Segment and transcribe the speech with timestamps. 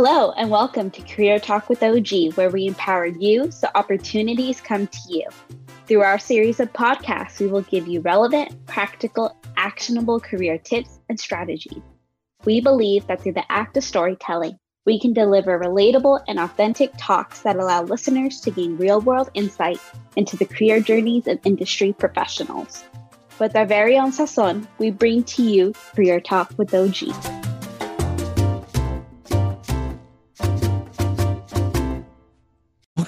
[0.00, 4.86] Hello, and welcome to Career Talk with OG, where we empower you so opportunities come
[4.86, 5.24] to you.
[5.88, 11.18] Through our series of podcasts, we will give you relevant, practical, actionable career tips and
[11.18, 11.82] strategies.
[12.44, 14.56] We believe that through the act of storytelling,
[14.86, 19.80] we can deliver relatable and authentic talks that allow listeners to gain real world insight
[20.14, 22.84] into the career journeys of industry professionals.
[23.40, 27.47] With our very own sazon, we bring to you Career Talk with OG.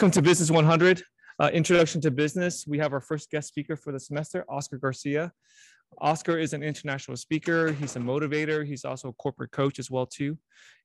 [0.01, 1.03] Welcome to Business 100,
[1.41, 2.67] uh, Introduction to Business.
[2.67, 5.31] We have our first guest speaker for the semester, Oscar Garcia.
[5.99, 7.73] Oscar is an international speaker.
[7.73, 8.65] He's a motivator.
[8.65, 10.39] He's also a corporate coach as well too.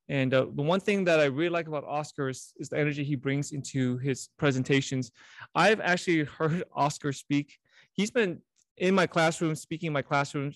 [0.09, 3.05] And uh, the one thing that I really like about Oscar is, is the energy
[3.05, 5.11] he brings into his presentations.
[5.55, 7.57] I've actually heard Oscar speak.
[7.93, 8.41] He's been
[8.75, 10.51] in my classroom, speaking in my classroom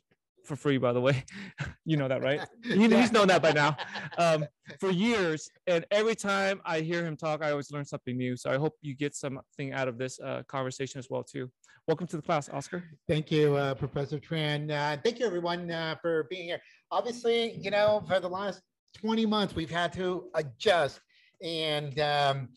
[0.50, 1.24] for free, by the way.
[1.86, 2.42] you know that, right?
[2.64, 3.78] He's known that by now
[4.18, 4.46] um,
[4.80, 5.50] for years.
[5.68, 8.36] And every time I hear him talk, I always learn something new.
[8.36, 11.50] So I hope you get something out of this uh, conversation as well, too.
[11.88, 12.84] Welcome to the class, Oscar.
[13.08, 14.70] Thank you, uh, Professor Tran.
[14.72, 16.60] Uh, thank you, everyone, uh, for being here.
[16.92, 18.62] Obviously, you know, for the last
[18.98, 21.00] 20 months, we've had to adjust.
[21.42, 22.50] And um,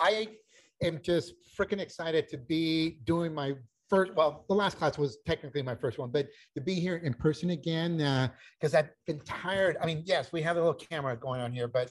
[0.00, 0.28] I
[0.82, 3.54] am just freaking excited to be doing my
[3.88, 7.14] first, well, the last class was technically my first one, but to be here in
[7.14, 7.98] person again,
[8.60, 9.76] because uh, I've been tired.
[9.82, 11.90] I mean, yes, we have a little camera going on here, but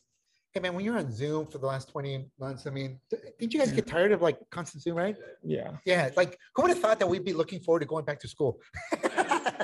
[0.54, 3.00] hey, man, when you're on Zoom for the last 20 months, I mean,
[3.40, 5.16] did you guys get tired of like constant Zoom, right?
[5.44, 5.72] Yeah.
[5.86, 6.10] Yeah.
[6.16, 8.60] Like, who would have thought that we'd be looking forward to going back to school?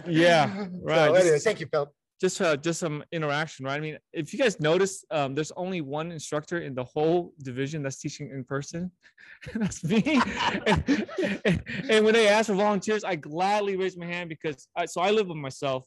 [0.07, 0.67] yeah.
[0.81, 1.07] Right.
[1.07, 1.91] So, anyway, thank you, Phil
[2.23, 3.75] just uh, just some interaction, right?
[3.75, 7.83] I mean, if you guys notice, um, there's only one instructor in the whole division
[7.83, 8.89] that's teaching in person.
[9.51, 10.21] And that's me.
[10.65, 10.83] and,
[11.43, 15.01] and, and, when they ask for volunteers, I gladly raise my hand because I so
[15.01, 15.83] I live with myself,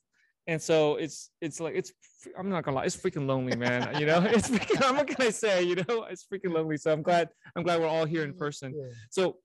[0.46, 1.90] and so it's it's like it's
[2.38, 3.98] I'm not gonna lie, it's freaking lonely, man.
[3.98, 4.86] You know, it's freaking.
[4.86, 6.76] I'm not gonna say, you know, it's freaking lonely.
[6.76, 8.74] So I'm glad I'm glad we're all here in person.
[9.10, 9.38] So,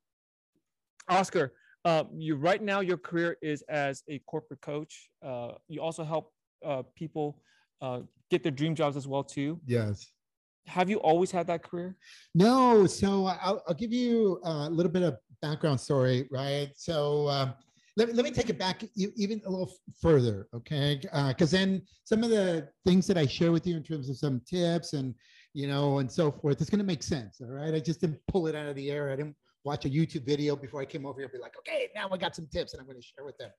[1.08, 1.54] Oscar.
[1.84, 5.10] Uh, you right now your career is as a corporate coach.
[5.26, 6.32] Uh, you also help
[6.66, 7.42] uh, people
[7.82, 9.60] uh, get their dream jobs as well too.
[9.66, 10.12] Yes.
[10.68, 11.98] Have you always had that career?
[12.36, 12.86] No.
[12.86, 16.70] So I'll, I'll give you a little bit of background story, right?
[16.76, 17.54] So um,
[17.98, 21.00] let, let me take it back even a little further, okay?
[21.02, 24.18] Because uh, then some of the things that I share with you in terms of
[24.18, 25.14] some tips and
[25.54, 27.42] you know and so forth, it's going to make sense.
[27.42, 27.74] All right.
[27.74, 29.12] I just didn't pull it out of the air.
[29.12, 31.30] I didn't watch a YouTube video before I came over here.
[31.30, 33.50] Be like, okay, now I got some tips and I'm going to share with them.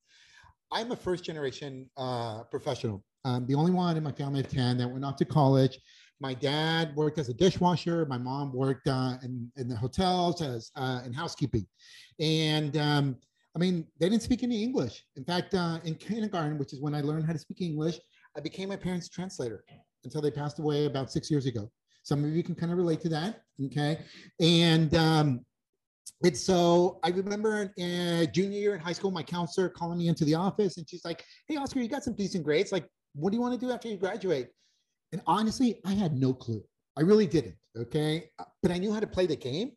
[0.72, 3.05] I'm a first generation uh, professional.
[3.25, 5.78] I'm the only one in my family of 10 that went off to college.
[6.19, 8.06] My dad worked as a dishwasher.
[8.06, 11.66] My mom worked uh, in, in the hotels as uh, in housekeeping.
[12.19, 13.16] And um,
[13.55, 15.05] I mean, they didn't speak any English.
[15.16, 17.99] In fact, uh, in kindergarten, which is when I learned how to speak English,
[18.37, 19.65] I became my parents' translator
[20.05, 21.71] until they passed away about six years ago.
[22.03, 23.43] Some of you can kind of relate to that.
[23.66, 23.99] Okay.
[24.41, 25.44] And um,
[26.24, 30.24] and so I remember in junior year in high school, my counselor calling me into
[30.24, 32.70] the office and she's like, Hey, Oscar, you got some decent grades.
[32.70, 34.48] Like, what do you want to do after you graduate?
[35.12, 36.62] And honestly, I had no clue.
[36.96, 37.56] I really didn't.
[37.76, 38.30] Okay.
[38.38, 39.72] Uh, but I knew how to play the game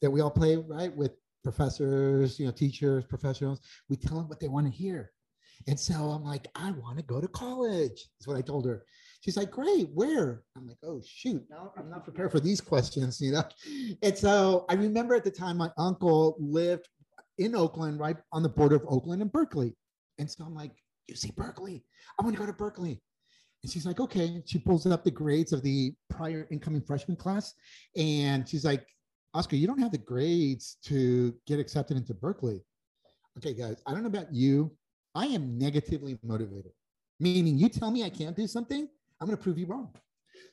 [0.00, 0.94] that we all play, right?
[0.94, 1.12] With
[1.42, 3.60] professors, you know, teachers, professionals.
[3.88, 5.10] We tell them what they want to hear.
[5.66, 8.84] And so I'm like, I want to go to college, is what I told her.
[9.20, 10.42] She's like, great, where?
[10.56, 13.42] I'm like, oh, shoot, no, I'm not prepared for these questions, you know?
[14.02, 16.88] And so I remember at the time my uncle lived
[17.38, 19.74] in Oakland, right on the border of Oakland and Berkeley.
[20.18, 20.72] And so I'm like,
[21.08, 21.84] you see Berkeley?
[22.18, 23.00] I want to go to Berkeley.
[23.62, 24.42] And she's like, okay.
[24.46, 27.54] She pulls up the grades of the prior incoming freshman class.
[27.96, 28.86] And she's like,
[29.34, 32.60] Oscar, you don't have the grades to get accepted into Berkeley.
[33.38, 34.72] Okay, guys, I don't know about you.
[35.14, 36.72] I am negatively motivated,
[37.18, 38.88] meaning you tell me I can't do something,
[39.20, 39.90] I'm going to prove you wrong.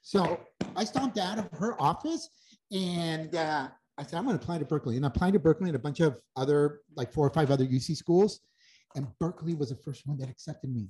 [0.01, 0.39] So
[0.75, 2.29] I stomped out of her office
[2.71, 3.67] and uh,
[3.97, 4.97] I said, I'm going to apply to Berkeley.
[4.97, 7.65] And I applied to Berkeley and a bunch of other, like four or five other
[7.65, 8.41] UC schools.
[8.95, 10.89] And Berkeley was the first one that accepted me.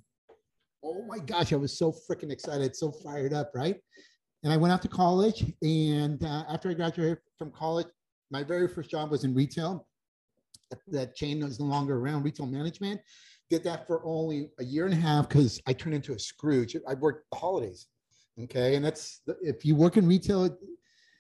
[0.84, 3.78] Oh my gosh, I was so freaking excited, so fired up, right?
[4.44, 5.44] And I went out to college.
[5.62, 7.88] And uh, after I graduated from college,
[8.32, 9.88] my very first job was in retail.
[10.88, 13.02] That chain was no longer around, retail management.
[13.50, 16.76] Did that for only a year and a half because I turned into a Scrooge.
[16.88, 17.88] I worked the holidays.
[18.44, 18.76] Okay.
[18.76, 20.46] And that's if you work in retail,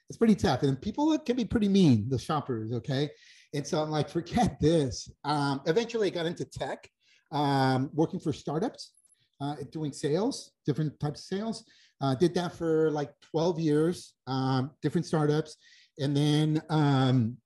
[0.09, 0.63] it's pretty tough.
[0.63, 2.73] And people can be pretty mean, the shoppers.
[2.73, 3.09] Okay.
[3.53, 5.09] And so I'm like, forget this.
[5.23, 6.89] Um, eventually, I got into tech,
[7.31, 8.91] um, working for startups,
[9.39, 11.63] uh, doing sales, different types of sales.
[12.01, 15.55] Uh, did that for like 12 years, um, different startups.
[15.99, 17.37] And then um,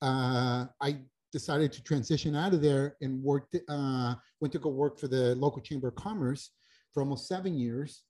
[0.00, 0.98] uh, I
[1.32, 5.34] decided to transition out of there and worked, uh, went to go work for the
[5.36, 6.50] local chamber of commerce
[6.92, 8.02] for almost seven years.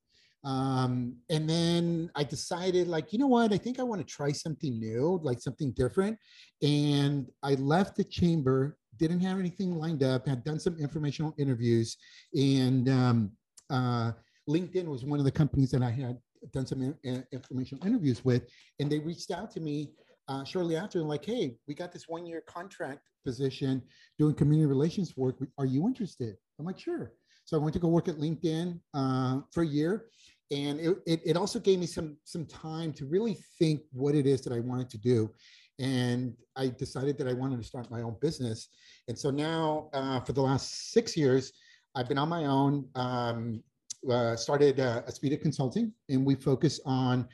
[0.44, 3.52] Um, and then I decided, like, you know what?
[3.52, 6.16] I think I want to try something new, like something different.
[6.62, 11.96] And I left the chamber, didn't have anything lined up, had done some informational interviews,
[12.34, 13.32] and um,
[13.70, 14.12] uh,
[14.48, 16.18] LinkedIn was one of the companies that I had
[16.52, 18.48] done some in, informational interviews with,
[18.78, 19.90] and they reached out to me
[20.28, 23.82] uh, shortly after, and like, hey, we got this one-year contract position
[24.18, 25.36] doing community relations work.
[25.58, 26.36] Are you interested?
[26.58, 27.12] I'm like, sure.
[27.44, 30.06] So I went to go work at LinkedIn uh, for a year,
[30.50, 34.26] and it, it, it also gave me some some time to really think what it
[34.26, 35.30] is that I wanted to do.
[35.78, 38.68] And I decided that I wanted to start my own business.
[39.06, 41.52] And so now, uh, for the last six years,
[41.94, 42.88] I've been on my own.
[42.94, 43.62] Um,
[44.10, 45.02] uh, started uh,
[45.42, 47.26] Consulting, and we focus on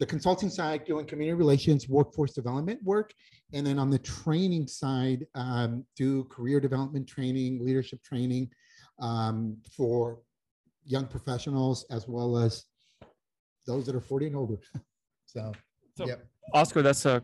[0.00, 3.12] the consulting side, doing community relations, workforce development work,
[3.52, 8.48] and then on the training side, um, do career development training, leadership training
[9.00, 10.18] um, for
[10.86, 12.64] young professionals as well as
[13.66, 14.56] those that are 40 and older.
[15.26, 15.52] so,
[15.98, 16.24] so yep.
[16.54, 17.22] Oscar, that's a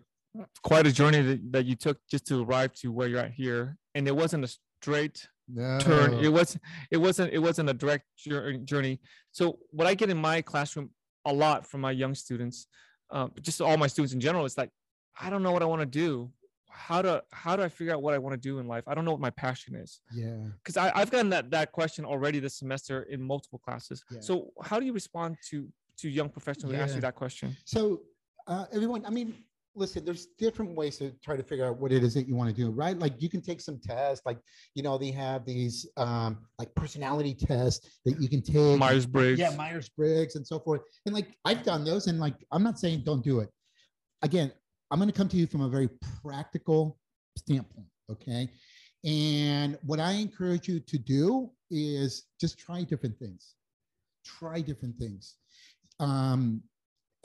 [0.63, 3.79] quite a journey that, that you took just to arrive to where you're at here,
[3.95, 5.79] and it wasn't a straight no.
[5.79, 6.13] turn.
[6.23, 6.59] It was
[6.91, 8.05] it wasn't it wasn't a direct
[8.65, 9.01] journey.
[9.33, 10.91] So what I get in my classroom
[11.27, 12.67] a lot from my young students,
[13.11, 14.47] um, just all my students in general.
[14.47, 14.71] It's like,
[15.21, 16.31] I don't know what I want to do.
[16.71, 18.85] How do how do I figure out what I want to do in life?
[18.87, 20.01] I don't know what my passion is.
[20.13, 20.37] Yeah.
[20.59, 24.05] Because I've gotten that that question already this semester in multiple classes.
[24.11, 24.21] Yeah.
[24.21, 25.69] So how do you respond to
[25.99, 26.79] to young professionals yeah.
[26.79, 27.57] who ask you that question?
[27.65, 28.03] So
[28.47, 29.35] uh, everyone, I mean,
[29.77, 32.49] listen, there's different ways to try to figure out what it is that you want
[32.49, 32.99] to do, right?
[32.99, 34.39] Like you can take some tests, like
[34.75, 38.79] you know, they have these um like personality tests that you can take.
[38.79, 39.39] Myers Briggs.
[39.39, 40.81] Yeah, Myers Briggs and so forth.
[41.05, 43.51] And like I've done those, and like I'm not saying don't do it.
[44.23, 44.51] Again,
[44.91, 45.91] I'm going to come to you from a very
[46.23, 46.99] practical
[47.37, 48.51] standpoint, okay?
[49.05, 53.55] And what I encourage you to do is just try different things.
[54.25, 55.37] Try different things.
[56.01, 56.63] Um,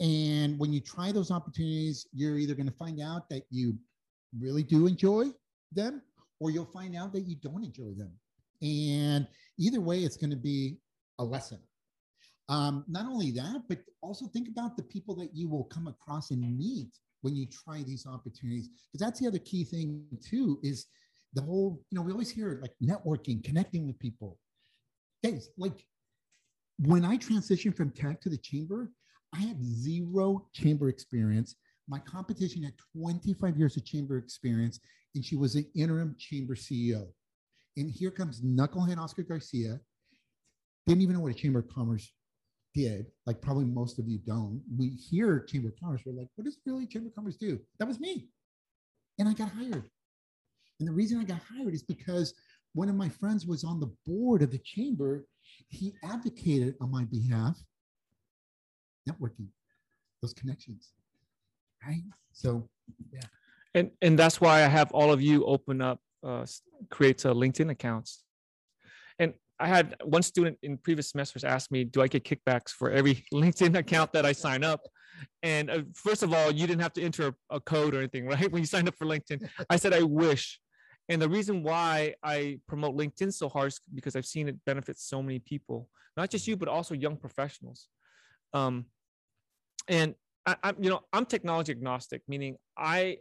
[0.02, 3.78] and when you try those opportunities, you're either going to find out that you
[4.36, 5.26] really do enjoy
[5.70, 6.02] them
[6.40, 8.10] or you'll find out that you don't enjoy them.
[8.62, 9.28] And
[9.58, 10.78] either way, it's going to be
[11.20, 11.60] a lesson.
[12.48, 16.32] Um, not only that, but also think about the people that you will come across
[16.32, 16.90] and meet
[17.20, 18.70] when you try these opportunities.
[18.90, 20.86] Because that's the other key thing, too, is
[21.32, 24.36] the whole, you know, we always hear like networking, connecting with people.
[25.24, 25.86] Guys, like
[26.80, 28.90] when I transitioned from tech to the chamber,
[29.34, 31.56] I had zero chamber experience.
[31.88, 34.80] My competition had 25 years of chamber experience,
[35.14, 37.06] and she was an interim chamber CEO.
[37.76, 39.80] And here comes knucklehead Oscar Garcia.
[40.86, 42.12] Didn't even know what a chamber of commerce
[42.74, 43.06] did.
[43.26, 44.62] Like probably most of you don't.
[44.78, 47.58] We hear chamber of commerce, we're like, what does really chamber of commerce do?
[47.78, 48.28] That was me,
[49.18, 49.88] and I got hired.
[50.78, 52.34] And the reason I got hired is because
[52.74, 55.26] one of my friends was on the board of the chamber.
[55.68, 57.62] He advocated on my behalf
[59.08, 59.48] networking,
[60.20, 60.92] those connections,
[61.86, 62.02] right?
[62.32, 62.68] So,
[63.12, 63.20] yeah.
[63.74, 66.46] And and that's why I have all of you open up, uh,
[66.90, 68.24] create a LinkedIn accounts.
[69.18, 72.90] And I had one student in previous semesters ask me, "Do I get kickbacks for
[72.90, 74.80] every LinkedIn account that I sign up?"
[75.42, 78.50] And uh, first of all, you didn't have to enter a code or anything, right?
[78.50, 80.60] When you signed up for LinkedIn, I said I wish.
[81.08, 84.98] And the reason why I promote LinkedIn so hard is because I've seen it benefit
[84.98, 87.88] so many people, not just you, but also young professionals.
[88.54, 88.86] Um,
[89.88, 93.18] and I, am you know I'm technology agnostic, meaning I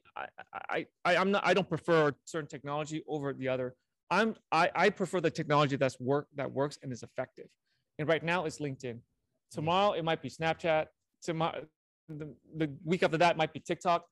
[0.70, 3.76] I I I'm not I don't prefer certain technology over the other.
[4.10, 7.48] I'm I, I prefer the technology that's work that works and is effective.
[8.00, 8.96] And right now it's LinkedIn.
[8.96, 9.52] Mm-hmm.
[9.52, 10.88] Tomorrow it might be Snapchat.
[11.22, 11.66] Tomorrow
[12.10, 14.06] the, the week after that might be TikTok.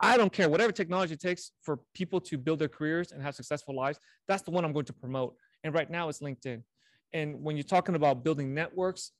[0.00, 3.34] I don't care whatever technology it takes for people to build their careers and have
[3.34, 3.98] successful lives.
[4.26, 5.36] That's the one I'm going to promote.
[5.62, 6.62] And right now it's LinkedIn.
[7.12, 9.12] And when you're talking about building networks,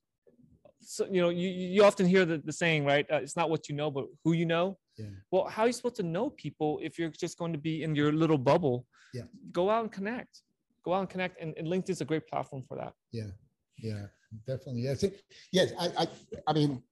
[0.85, 3.07] so you know you, you often hear the, the saying right?
[3.11, 4.79] Uh, it's not what you know but who you know.
[4.97, 5.07] Yeah.
[5.33, 7.95] well how are you supposed to know people if you're just going to be in
[7.95, 8.87] your little bubble?
[9.12, 9.25] Yeah.
[9.53, 10.43] Go out and connect.
[10.85, 12.93] Go out and connect and, and linkedin is a great platform for that.
[13.12, 13.31] Yeah.
[13.79, 14.07] Yeah
[14.47, 14.83] definitely.
[14.83, 15.05] Yes
[15.53, 16.07] yes I, I
[16.49, 16.83] i mean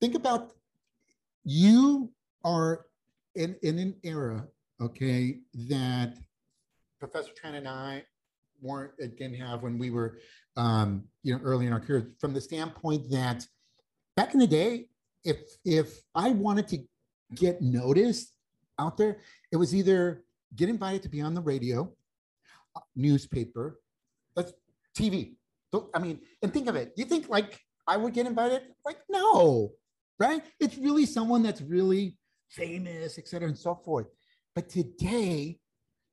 [0.00, 0.52] think about
[1.44, 2.12] you
[2.44, 2.86] are
[3.34, 4.46] in in an era
[4.80, 6.16] okay that
[6.98, 8.04] professor tran and i
[8.60, 10.18] weren't didn't have when we were
[10.56, 13.46] um, you know early in our career from the standpoint that
[14.16, 14.86] back in the day
[15.24, 16.78] if if i wanted to
[17.34, 18.32] get noticed
[18.78, 19.18] out there
[19.50, 20.24] it was either
[20.56, 21.90] get invited to be on the radio
[22.76, 23.80] uh, newspaper
[24.36, 24.52] that's
[24.98, 25.36] tv
[25.94, 26.92] i mean and think of it.
[26.96, 28.62] You think like i would get invited?
[28.84, 29.72] Like no
[30.18, 30.42] right?
[30.60, 32.16] It's really someone that's really
[32.48, 34.06] famous et cetera and so forth.
[34.54, 35.58] But today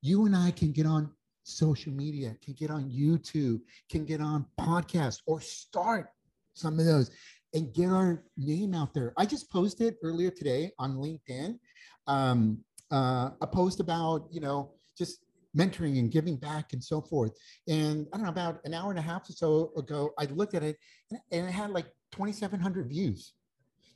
[0.02, 1.12] you and i can get on
[1.44, 6.10] social media, can get on YouTube, can get on podcasts or start
[6.54, 7.12] some of those.
[7.56, 9.12] and get our name out there.
[9.18, 11.58] I just posted earlier today on LinkedIn
[12.06, 15.26] um, uh, a post about, you know, just
[15.58, 17.32] mentoring and giving back and so forth.
[17.68, 20.54] And I don't know, about an hour and a half or so ago, I looked
[20.54, 20.78] at it
[21.10, 23.34] and it had like 2,700 views.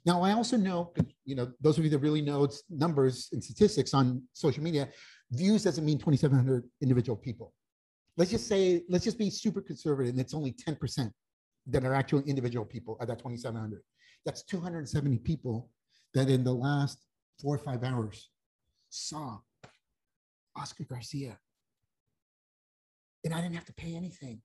[0.05, 3.93] Now, I also know, you know, those of you that really know numbers and statistics
[3.93, 4.89] on social media,
[5.33, 7.53] views doesn't mean 2,700 individual people.
[8.17, 11.11] Let's just say, let's just be super conservative and it's only 10%
[11.67, 13.81] that are actual individual people at that 2,700.
[14.25, 15.69] That's 270 people
[16.13, 17.05] that in the last
[17.41, 18.29] four or five hours
[18.89, 19.39] saw
[20.55, 21.37] Oscar Garcia.
[23.25, 24.41] And I didn't have to pay anything.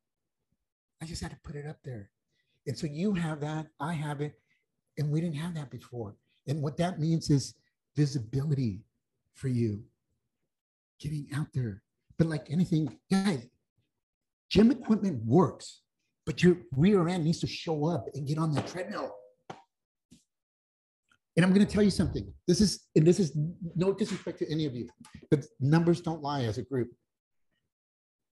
[1.02, 2.10] I just had to put it up there.
[2.66, 4.34] And so you have that, I have it,
[4.96, 6.16] and we didn't have that before.
[6.46, 7.54] And what that means is
[7.96, 8.80] visibility
[9.34, 9.82] for you,
[11.00, 11.82] getting out there.
[12.18, 13.46] But like anything, guys,
[14.50, 15.82] gym equipment works,
[16.26, 19.14] but your rear end needs to show up and get on the treadmill.
[21.36, 22.32] And I'm going to tell you something.
[22.48, 23.36] This is, and this is
[23.76, 24.88] no disrespect to any of you,
[25.30, 26.90] but numbers don't lie as a group.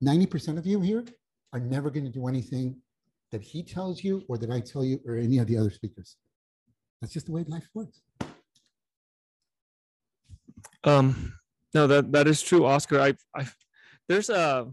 [0.04, 1.04] 90% of you here
[1.54, 2.76] are never going to do anything
[3.32, 6.18] that he tells you or that I tell you or any of the other speakers.
[7.02, 8.02] That's just the way life works.
[10.84, 11.34] Um,
[11.74, 13.00] no, that that is true, Oscar.
[13.00, 13.48] I, I,
[14.08, 14.68] there's a.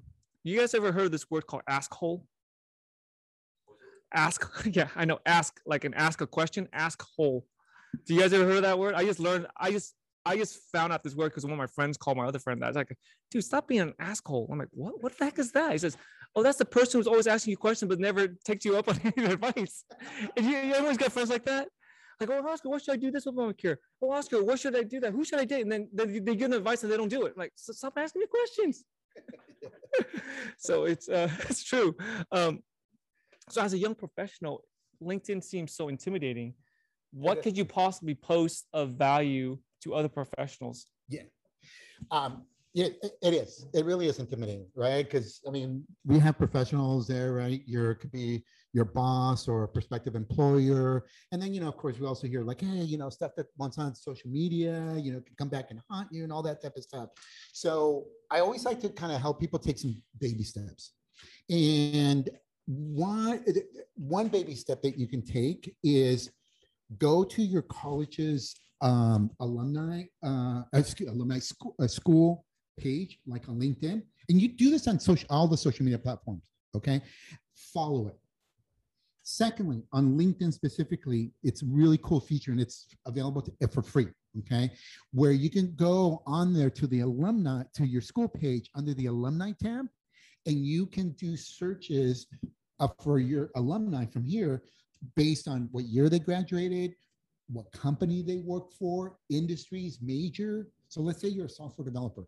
[0.44, 2.26] You guys ever heard this word called ask hole?
[4.14, 5.18] Ask, yeah, I know.
[5.26, 6.68] Ask like an ask a question.
[6.72, 7.46] Ask hole.
[8.06, 8.94] Do you guys ever heard of that word?
[8.94, 9.46] I just learned.
[9.56, 12.26] I just I just found out this word because one of my friends called my
[12.26, 12.66] other friend that.
[12.66, 12.96] I was like,
[13.30, 14.48] dude, stop being an asshole.
[14.50, 15.02] I'm like, what?
[15.02, 15.72] What the heck is that?
[15.72, 15.96] He says,
[16.34, 19.00] oh, that's the person who's always asking you questions but never takes you up on
[19.16, 19.84] any advice.
[20.36, 21.68] And you, you always got friends like that.
[22.20, 23.78] Like, oh, Oscar, what should I do this with my care?
[24.02, 25.12] Oh, Oscar, what should I do that?
[25.12, 25.62] Who should I date?
[25.62, 27.38] And then they, they give them advice and they don't do it.
[27.38, 28.84] like, stop asking me questions.
[30.58, 31.94] so it's uh, it's true.
[32.32, 32.60] Um,
[33.48, 34.64] so as a young professional,
[35.02, 36.54] LinkedIn seems so intimidating.
[37.12, 40.86] What could you possibly post of value to other professionals?
[41.08, 41.22] Yeah.
[42.10, 42.42] Um,
[42.74, 42.88] yeah,
[43.22, 43.66] it is.
[43.72, 45.04] It really is intimidating, right?
[45.04, 47.62] Because I mean, we have professionals there, right?
[47.66, 48.44] Your could be
[48.74, 52.42] your boss or a prospective employer, and then you know, of course, we also hear
[52.42, 55.70] like, hey, you know, stuff that once on social media, you know, can come back
[55.70, 57.08] and haunt you and all that type of stuff.
[57.52, 60.92] So I always like to kind of help people take some baby steps,
[61.48, 62.28] and
[62.66, 63.42] one
[63.94, 66.30] one baby step that you can take is
[66.98, 72.44] go to your college's um, alumni uh, excuse, alumni school, uh, school
[72.78, 76.50] page, like on LinkedIn, and you do this on social all the social media platforms.
[76.74, 77.00] Okay,
[77.54, 78.18] follow it.
[79.22, 84.08] Secondly, on LinkedIn specifically, it's a really cool feature and it's available to, for free.
[84.40, 84.70] Okay,
[85.12, 89.06] where you can go on there to the alumni to your school page under the
[89.06, 89.86] alumni tab,
[90.46, 92.26] and you can do searches
[93.02, 94.62] for your alumni from here
[95.16, 96.94] based on what year they graduated,
[97.50, 100.68] what company they work for, industries, major.
[100.88, 102.24] So let's say you're a software developer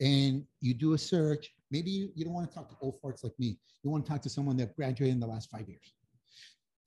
[0.00, 1.50] and you do a search.
[1.70, 3.58] Maybe you, you don't want to talk to old farts like me.
[3.82, 5.92] You want to talk to someone that graduated in the last five years.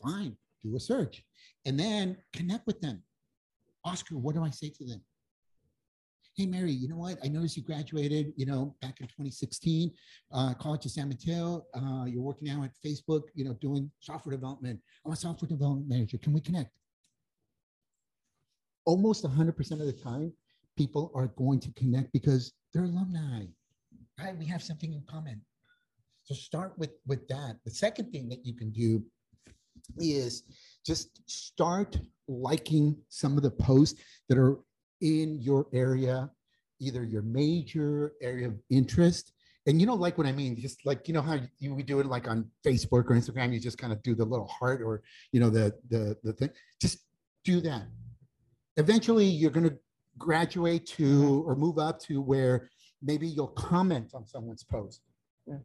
[0.01, 1.24] Fine, do a search
[1.66, 3.04] and then connect with them.
[3.86, 5.01] Oscar, what do I say to them?
[6.36, 7.18] Hey, Mary, you know what?
[7.24, 9.92] I noticed you graduated, you know, back in 2016,
[10.32, 11.66] uh, College of San Mateo.
[11.74, 14.80] Uh, you're working now at Facebook, you know, doing software development.
[15.06, 16.18] I'm a software development manager.
[16.18, 16.72] Can we connect?
[18.86, 20.32] Almost 100% of the time,
[20.78, 23.46] people are going to connect because they're alumni,
[24.20, 24.38] right?
[24.38, 25.42] We have something in common.
[26.24, 27.58] So start with, with that.
[27.66, 29.04] The second thing that you can do
[29.98, 30.44] is
[30.86, 31.98] just start
[32.28, 34.60] liking some of the posts that are
[35.02, 36.30] in your area,
[36.80, 39.32] either your major area of interest.
[39.66, 42.00] And you know, like what I mean, just like you know how you we do
[42.00, 45.02] it like on Facebook or Instagram, you just kind of do the little heart or
[45.32, 46.50] you know the the the thing.
[46.82, 47.00] Just
[47.44, 47.84] do that.
[48.78, 49.78] Eventually, you're to
[50.20, 51.50] graduate to mm-hmm.
[51.50, 52.70] or move up to where
[53.02, 55.02] maybe you'll comment on someone's post.
[55.48, 55.56] Yeah.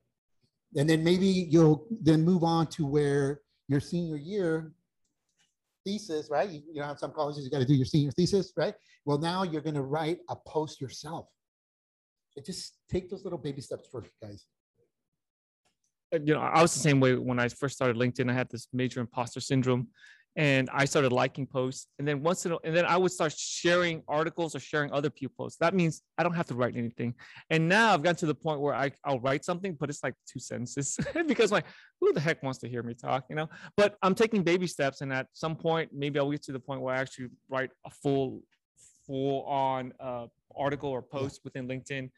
[0.77, 4.73] And then maybe you'll then move on to where your senior year
[5.85, 6.49] thesis, right?
[6.49, 8.75] You, you know, have some colleges you got to do your senior thesis, right?
[9.05, 11.29] Well, now you're going to write a post yourself.
[12.31, 14.47] So just take those little baby steps first, guys.
[16.13, 18.31] Uh, you know, I was the same way when I first started LinkedIn.
[18.31, 19.89] I had this major imposter syndrome,
[20.37, 21.87] and I started liking posts.
[21.99, 25.11] And then once in a, and then I would start sharing articles or sharing other
[25.11, 25.59] people posts.
[25.59, 27.15] That means I don't have to write anything.
[27.51, 30.15] And now I've gotten to the point where I, I'll write something, but it's like
[30.27, 31.67] two sentences because like
[32.01, 33.49] who the heck wants to hear me talk, you know?
[33.77, 36.81] But I'm taking baby steps, and at some point, maybe I'll get to the point
[36.81, 38.43] where I actually write a full,
[39.07, 40.27] full on uh,
[40.57, 42.11] article or post within LinkedIn.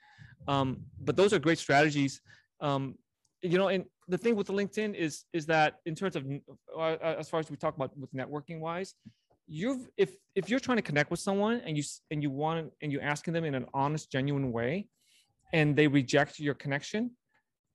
[0.48, 2.20] Um, but those are great strategies.
[2.60, 2.96] Um,
[3.42, 6.24] you know, and the thing with LinkedIn is is that in terms of
[6.76, 8.94] uh, as far as we talk about with networking wise,
[9.46, 12.92] you've if if you're trying to connect with someone and you and you want and
[12.92, 14.88] you're asking them in an honest, genuine way,
[15.52, 17.10] and they reject your connection,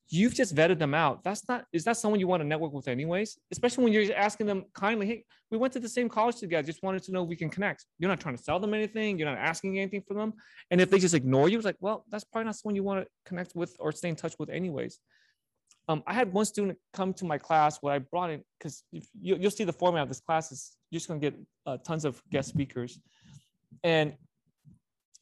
[0.10, 1.24] you've just vetted them out.
[1.24, 3.38] That's not is that someone you want to network with anyways?
[3.52, 6.66] Especially when you're asking them kindly, hey, we went to the same college together.
[6.66, 7.86] Just wanted to know if we can connect.
[8.00, 9.18] You're not trying to sell them anything.
[9.18, 10.34] You're not asking anything from them.
[10.70, 13.04] And if they just ignore you, it's like, well, that's probably not someone you want
[13.04, 15.00] to connect with or stay in touch with anyways.
[15.88, 19.36] Um, I had one student come to my class where I brought in because you,
[19.36, 22.06] will see the format of this class is you're just going to get uh, tons
[22.06, 23.00] of guest speakers,
[23.84, 24.14] and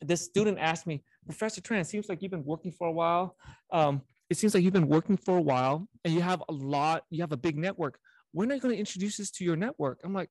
[0.02, 3.36] this student asked me, Professor Tran, it seems like you've been working for a while.
[3.72, 7.04] Um, it seems like you've been working for a while and you have a lot,
[7.10, 8.00] you have a big network.
[8.32, 10.00] When are you going to introduce this to your network?
[10.04, 10.30] I'm like,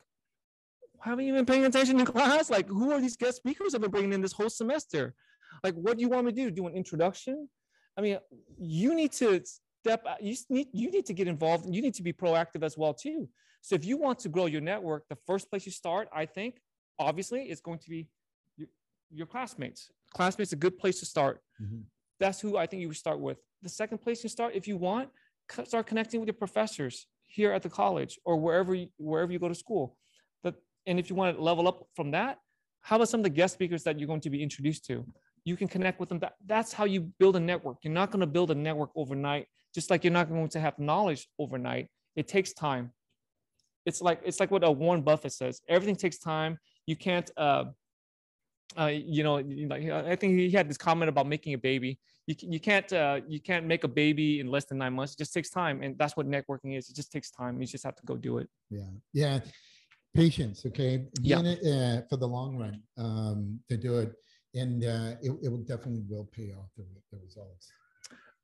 [1.01, 2.51] haven't you been paying attention in class?
[2.51, 5.15] Like, who are these guest speakers I've been bringing in this whole semester?
[5.63, 6.51] Like, what do you want me to do?
[6.51, 7.49] Do an introduction?
[7.97, 8.19] I mean,
[8.59, 9.43] you need to
[9.83, 12.77] step, you need, you need to get involved and you need to be proactive as
[12.77, 13.29] well too.
[13.63, 16.61] So if you want to grow your network, the first place you start, I think,
[16.99, 18.09] obviously, is going to be
[18.57, 18.69] your,
[19.11, 19.91] your classmates.
[20.15, 21.41] Classmates a good place to start.
[21.61, 21.81] Mm-hmm.
[22.21, 23.39] That's who I think you would start with.
[23.63, 25.11] The second place you start, if you want,
[25.65, 29.49] start connecting with your professors here at the college or wherever you, wherever you go
[29.49, 29.97] to school.
[30.43, 30.55] But
[30.87, 32.39] and if you want to level up from that,
[32.81, 35.05] how about some of the guest speakers that you're going to be introduced to?
[35.45, 36.19] You can connect with them.
[36.21, 37.79] That, that's how you build a network.
[37.83, 40.79] You're not going to build a network overnight, just like you're not going to have
[40.79, 41.89] knowledge overnight.
[42.17, 42.93] It takes time.
[43.87, 45.61] It's like it's like what a Warren Buffett says.
[45.69, 46.59] Everything takes time.
[46.87, 47.65] You can't uh,
[48.77, 51.99] uh, you know, I think he had this comment about making a baby.
[52.27, 55.15] You, you can't uh, you can't make a baby in less than nine months.
[55.15, 56.91] It just takes time, and that's what networking is.
[56.91, 57.61] It just takes time.
[57.61, 58.49] You just have to go do it.
[58.71, 59.41] Yeah, yeah,
[60.15, 60.67] patience.
[60.67, 64.13] Okay, yeah, uh, for the long run um, to do it,
[64.55, 67.73] and uh, it, it will definitely will pay off the, the results.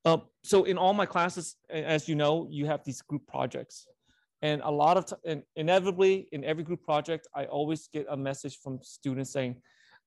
[0.04, 3.86] Uh, so in all my classes, as you know, you have these group projects.
[4.42, 8.58] And a lot of, and inevitably in every group project, I always get a message
[8.62, 9.62] from students saying,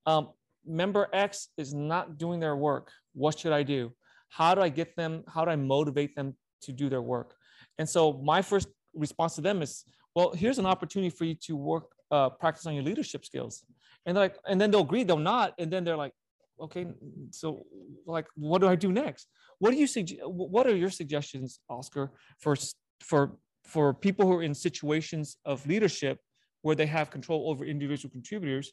[0.06, 0.30] um,
[0.64, 2.92] member X is not doing their work.
[3.14, 3.92] What should I do?
[4.30, 5.24] How do I get them?
[5.28, 7.34] How do I motivate them to do their work?
[7.80, 11.56] And so my first response to them is, well, here's an opportunity for you to
[11.56, 13.64] work, uh, practice on your leadership skills.
[14.08, 16.14] And like, and then they'll agree, they'll not, and then they're like,
[16.60, 16.88] okay,
[17.30, 17.64] so
[18.08, 19.28] like, what do I do next?
[19.60, 20.22] What do you suggest?
[20.26, 22.56] What are your suggestions, Oscar, for
[23.02, 26.18] for for people who are in situations of leadership
[26.64, 28.72] where they have control over individual contributors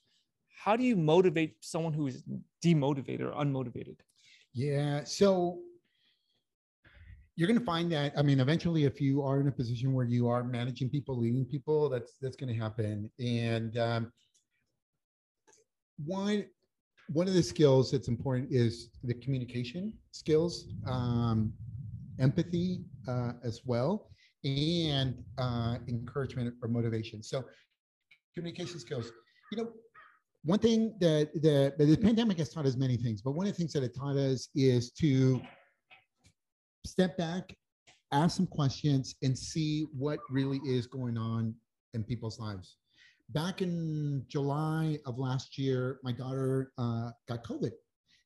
[0.64, 2.22] how do you motivate someone who is
[2.64, 3.96] demotivated or unmotivated?
[4.54, 5.04] Yeah.
[5.04, 5.58] So
[7.36, 10.04] you're going to find that i mean eventually if you are in a position where
[10.06, 14.12] you are managing people leading people that's that's going to happen and um,
[16.04, 16.44] one
[17.12, 21.52] one of the skills that's important is the communication skills um,
[22.18, 24.08] empathy uh, as well
[24.44, 27.44] and uh, encouragement or motivation so
[28.34, 29.10] communication skills
[29.52, 29.68] you know
[30.44, 33.56] one thing that the, the pandemic has taught us many things, but one of the
[33.56, 35.40] things that it taught us is to
[36.86, 37.56] step back,
[38.12, 41.54] ask some questions, and see what really is going on
[41.94, 42.76] in people's lives.
[43.30, 47.72] Back in July of last year, my daughter uh, got COVID.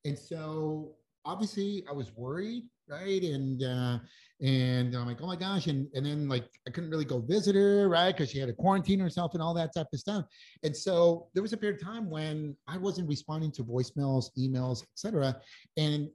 [0.05, 3.23] And so obviously I was worried right?
[3.23, 3.99] And uh,
[4.41, 7.55] and I'm like, oh my gosh, and and then like I couldn't really go visit
[7.55, 8.13] her, right?
[8.13, 10.25] Because she had to quarantine herself and all that type of stuff.
[10.63, 14.85] And so there was a period of time when I wasn't responding to voicemails, emails,
[14.95, 15.41] etc.
[15.77, 16.09] And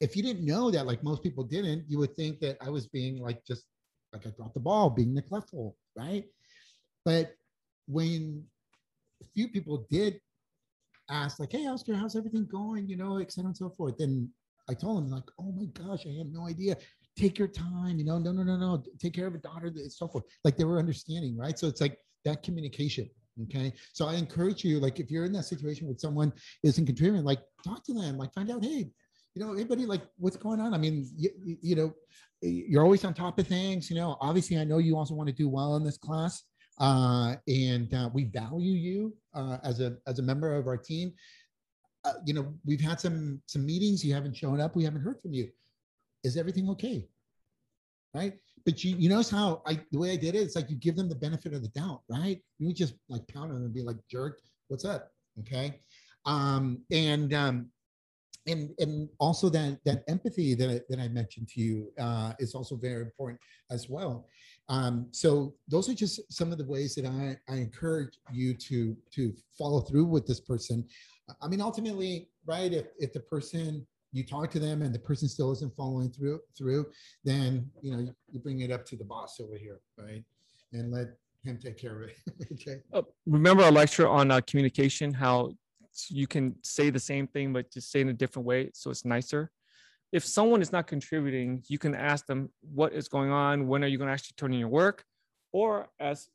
[0.00, 2.86] if you didn't know that, like most people didn't, you would think that I was
[2.86, 3.64] being like just
[4.12, 6.24] like I dropped the ball, being neglectful, right?
[7.04, 7.34] But
[7.90, 8.44] when
[9.22, 10.20] a few people did
[11.10, 12.88] ask, like, hey, Oscar, how's everything going?
[12.88, 13.98] You know, et cetera and so forth.
[13.98, 14.30] Then
[14.68, 16.76] I told them, like, oh my gosh, I had no idea.
[17.16, 19.92] Take your time, you know, no, no, no, no, take care of a daughter, and
[19.92, 20.24] so forth.
[20.44, 21.58] Like they were understanding, right?
[21.58, 23.10] So it's like that communication.
[23.44, 23.72] Okay.
[23.92, 27.40] So I encourage you, like if you're in that situation with someone isn't contributing, like
[27.64, 28.90] talk to them, like find out, hey,
[29.34, 30.74] you know, anybody like what's going on?
[30.74, 31.30] I mean, you,
[31.62, 31.94] you know,
[32.42, 35.34] you're always on top of things, you know, obviously I know you also want to
[35.34, 36.42] do well in this class.
[36.80, 41.12] Uh, and uh, we value you uh, as a as a member of our team
[42.04, 44.04] uh, you know, we've had some some meetings.
[44.04, 44.74] You haven't shown up.
[44.74, 45.48] We haven't heard from you.
[46.24, 47.08] Is everything okay?
[48.14, 48.34] Right.
[48.64, 50.38] But you you notice how I the way I did it.
[50.38, 52.40] It's like you give them the benefit of the doubt, right?
[52.58, 55.80] You just like pound them and be like, "Jerk, what's up?" Okay.
[56.26, 57.70] Um, and um,
[58.46, 62.54] and and also that that empathy that I, that I mentioned to you uh, is
[62.54, 63.40] also very important
[63.70, 64.26] as well.
[64.70, 68.96] Um, so those are just some of the ways that I, I encourage you to
[69.14, 70.86] to follow through with this person.
[71.42, 72.72] I mean, ultimately, right?
[72.72, 76.40] If if the person you talk to them and the person still isn't following through
[76.56, 76.86] through,
[77.24, 80.22] then you know you, bring it up to the boss over here, right?
[80.72, 81.08] And let
[81.44, 82.16] him take care of it.
[82.52, 82.80] okay.
[82.92, 85.50] Uh, remember our lecture on uh, communication, how
[86.08, 88.70] you can say the same thing, but just say it in a different way.
[88.72, 89.50] So it's nicer.
[90.12, 93.68] If someone is not contributing, you can ask them what is going on.
[93.68, 95.04] When are you going to actually turn in your work?
[95.52, 96.28] Or as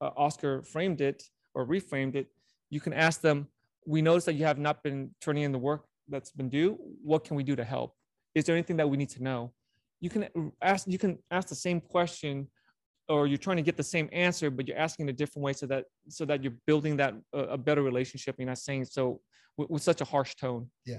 [0.00, 1.22] uh, Oscar framed it
[1.54, 2.28] or reframed it,
[2.70, 3.48] you can ask them,
[3.86, 6.78] we notice that you have not been turning in the work that's been due.
[7.02, 7.94] What can we do to help?
[8.34, 9.52] Is there anything that we need to know?
[10.00, 10.28] You can
[10.60, 12.48] ask, you can ask the same question
[13.08, 15.66] or you're trying to get the same answer, but you're asking a different way so
[15.66, 18.36] that so that you're building that uh, a better relationship.
[18.38, 19.20] You're not saying so
[19.56, 20.70] with, with such a harsh tone.
[20.86, 20.98] Yeah.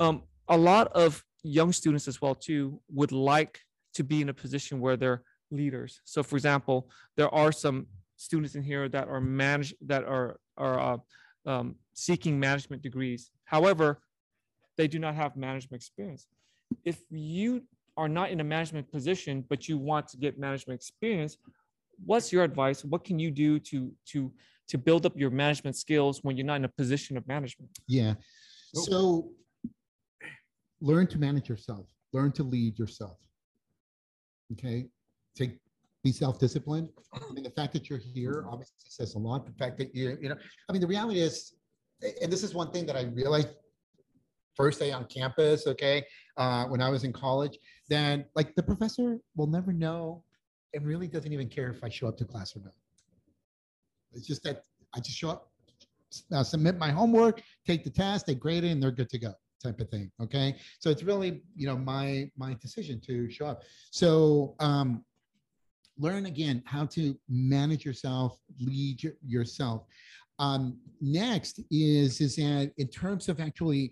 [0.00, 3.60] Um, a lot of young students as well too would like
[3.94, 6.00] to be in a position where they're leaders.
[6.04, 10.80] So, for example, there are some students in here that are managed that are are
[10.80, 10.96] uh,
[11.46, 13.30] um, seeking management degrees.
[13.44, 14.00] However,
[14.76, 16.26] they do not have management experience.
[16.84, 17.62] If you
[17.96, 21.36] are not in a management position, but you want to get management experience,
[22.04, 22.84] what's your advice?
[22.84, 24.32] What can you do to to
[24.68, 27.70] to build up your management skills when you're not in a position of management?
[27.86, 28.14] Yeah.
[28.74, 29.30] So
[30.84, 31.86] learn to manage yourself.
[32.12, 33.18] Learn to lead yourself.
[34.52, 34.86] Okay.
[35.34, 35.58] Take
[36.04, 36.90] be self-disciplined.
[37.14, 39.46] I mean, the fact that you're here obviously says a lot.
[39.46, 40.36] The fact that you, you know,
[40.68, 41.54] I mean, the reality is,
[42.20, 43.48] and this is one thing that I realized
[44.54, 46.04] first day on campus, okay,
[46.36, 50.22] uh, when I was in college, then like the professor will never know
[50.74, 52.74] and really doesn't even care if I show up to class or not.
[54.12, 55.50] It's just that I just show up,
[56.32, 59.32] uh, submit my homework, take the test, they grade it, and they're good to go
[59.64, 60.10] type of thing.
[60.24, 60.48] Okay.
[60.78, 63.62] So it's really, you know, my my decision to show up.
[63.90, 65.04] So um
[65.98, 69.80] learn again how to manage yourself, lead your, yourself.
[70.38, 70.62] Um,
[71.00, 73.84] next is is that in terms of actually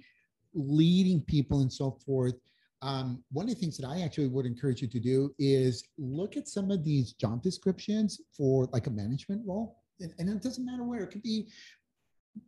[0.54, 2.34] leading people and so forth,
[2.82, 6.36] um, one of the things that I actually would encourage you to do is look
[6.36, 10.66] at some of these job descriptions for like a management role, and, and it doesn't
[10.66, 11.48] matter where it could be,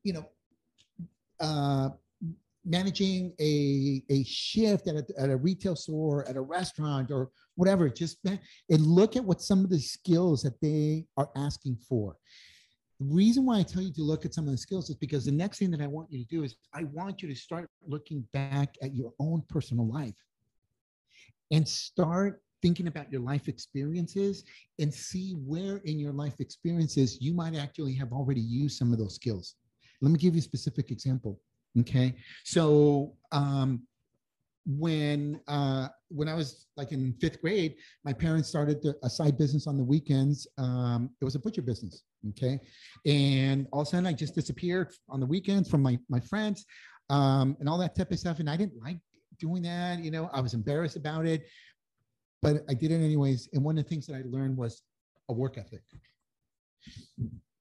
[0.02, 0.24] you know,
[1.40, 1.90] uh,
[2.64, 7.88] managing a, a shift at a, at a retail store, at a restaurant, or whatever.
[7.88, 8.40] Just and
[8.80, 12.16] look at what some of the skills that they are asking for.
[13.00, 15.24] The reason why I tell you to look at some of the skills is because
[15.24, 17.68] the next thing that I want you to do is I want you to start
[17.86, 20.14] looking back at your own personal life
[21.50, 24.44] and start thinking about your life experiences
[24.78, 28.98] and see where in your life experiences you might actually have already used some of
[28.98, 29.56] those skills.
[30.00, 31.40] Let me give you a specific example.
[31.80, 32.14] Okay.
[32.44, 33.82] So um,
[34.66, 39.66] when uh, when I was like in fifth grade, my parents started a side business
[39.66, 40.46] on the weekends.
[40.56, 42.02] Um, it was a butcher business.
[42.30, 42.58] Okay,
[43.04, 46.64] and all of a sudden I just disappeared on the weekends from my my friends
[47.10, 48.38] um, and all that type of stuff.
[48.38, 48.98] And I didn't like
[49.38, 50.02] doing that.
[50.02, 51.46] You know, I was embarrassed about it,
[52.40, 53.48] but I did it anyways.
[53.52, 54.82] And one of the things that I learned was
[55.28, 55.82] a work ethic.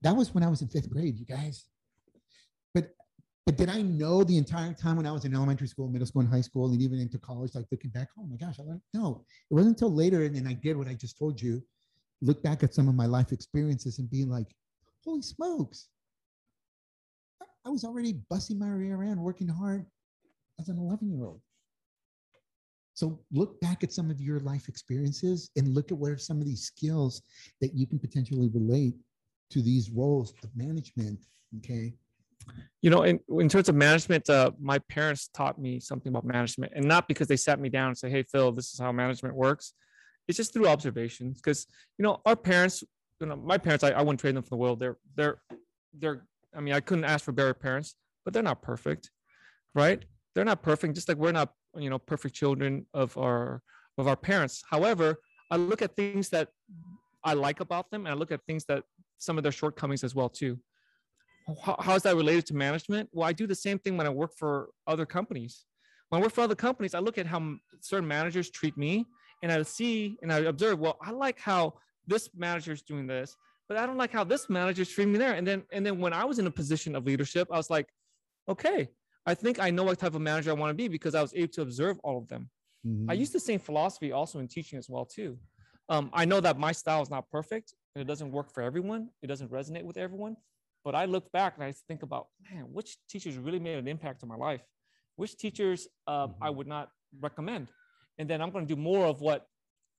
[0.01, 1.65] That was when I was in fifth grade, you guys.
[2.73, 2.91] But
[3.45, 6.21] but did I know the entire time when I was in elementary school, middle school,
[6.21, 8.81] and high school, and even into college, like looking back, oh my gosh, I learned?
[8.93, 11.61] No, it wasn't until later, and then I did what I just told you,
[12.21, 14.55] look back at some of my life experiences and being like,
[15.03, 15.89] holy smokes,
[17.65, 19.85] I was already busting my rear end, working hard
[20.59, 21.41] as an 11 year old.
[22.93, 26.39] So look back at some of your life experiences and look at what are some
[26.39, 27.23] of these skills
[27.59, 28.93] that you can potentially relate
[29.49, 31.19] to these roles of management.
[31.57, 31.93] Okay
[32.81, 36.71] you know in, in terms of management uh, my parents taught me something about management
[36.75, 39.35] and not because they sat me down and say hey phil this is how management
[39.35, 39.73] works.
[40.27, 42.83] It's just through observations because you know our parents
[43.19, 44.79] you know my parents I, I wouldn't trade them for the world.
[44.79, 45.41] They're they're
[45.97, 46.25] they're
[46.55, 49.11] i mean i couldn't ask for better parents but they're not perfect
[49.75, 50.05] right?
[50.35, 53.61] They're not perfect just like we're not you know perfect children of our
[53.97, 54.63] of our parents.
[54.69, 55.19] However
[55.53, 56.49] i look at things that
[57.23, 58.83] i like about them and i look at things that
[59.19, 60.57] some of their shortcomings as well too
[61.61, 63.09] how, how is that related to management?
[63.11, 65.65] Well, I do the same thing when I work for other companies.
[66.09, 69.05] When I work for other companies, I look at how certain managers treat me
[69.41, 71.73] and I see and I observe, well, I like how
[72.07, 73.35] this manager is doing this,
[73.67, 75.33] but I don't like how this manager is treating me there.
[75.33, 77.89] And then, and then when I was in a position of leadership, I was like,
[78.47, 78.89] okay,
[79.25, 81.33] I think I know what type of manager I want to be because I was
[81.33, 82.49] able to observe all of them.
[82.85, 83.09] Mm-hmm.
[83.09, 85.37] I use the same philosophy also in teaching as well too.
[85.89, 89.09] Um, I know that my style is not perfect and it doesn't work for everyone.
[89.21, 90.37] It doesn't resonate with everyone.
[90.83, 94.23] But I look back and I think about, man, which teachers really made an impact
[94.23, 94.61] on my life?
[95.15, 96.43] Which teachers um, mm-hmm.
[96.43, 97.69] I would not recommend?
[98.17, 99.47] And then I'm going to do more of what,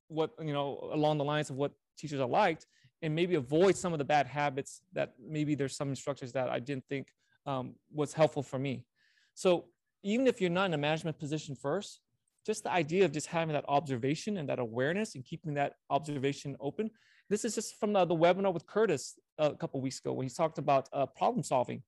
[0.07, 2.67] what you know, along the lines of what teachers I liked,
[3.01, 6.59] and maybe avoid some of the bad habits that maybe there's some instructors that I
[6.59, 7.07] didn't think
[7.45, 8.85] um, was helpful for me.
[9.33, 9.65] So
[10.03, 11.99] even if you're not in a management position first,
[12.45, 16.55] just the idea of just having that observation and that awareness and keeping that observation
[16.59, 16.91] open.
[17.29, 20.33] This is just from the, the webinar with Curtis a couple weeks ago when he
[20.33, 21.83] talked about uh, problem solving.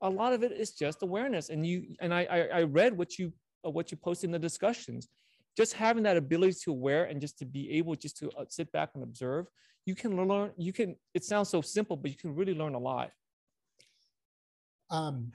[0.00, 3.18] A lot of it is just awareness, and you and I I, I read what
[3.18, 3.32] you
[3.66, 5.08] uh, what you post in the discussions.
[5.56, 8.70] Just having that ability to aware and just to be able just to uh, sit
[8.70, 9.46] back and observe,
[9.86, 10.52] you can learn.
[10.56, 10.96] You can.
[11.14, 13.10] It sounds so simple, but you can really learn a lot.
[14.90, 15.32] Um,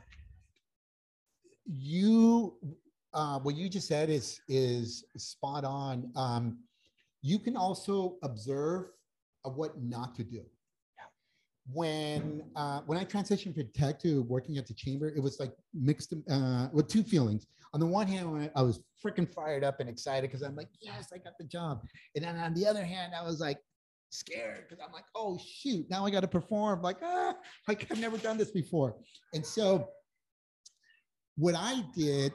[1.66, 2.58] you
[3.14, 6.12] uh, what you just said is is spot on.
[6.16, 6.60] Um,
[7.22, 8.86] you can also observe
[9.44, 10.44] what not to do.
[11.72, 15.54] When uh, when I transitioned from tech to working at the chamber, it was like
[15.74, 17.48] mixed uh, with two feelings.
[17.74, 21.12] On the one hand, I was freaking fired up and excited because I'm like, yes,
[21.14, 21.84] I got the job.
[22.16, 23.60] And then on the other hand, I was like
[24.10, 26.82] scared because I'm like, oh shoot, now I got to perform.
[26.82, 27.34] Like, ah,
[27.68, 28.96] like I've never done this before.
[29.34, 29.90] And so
[31.36, 32.34] what I did,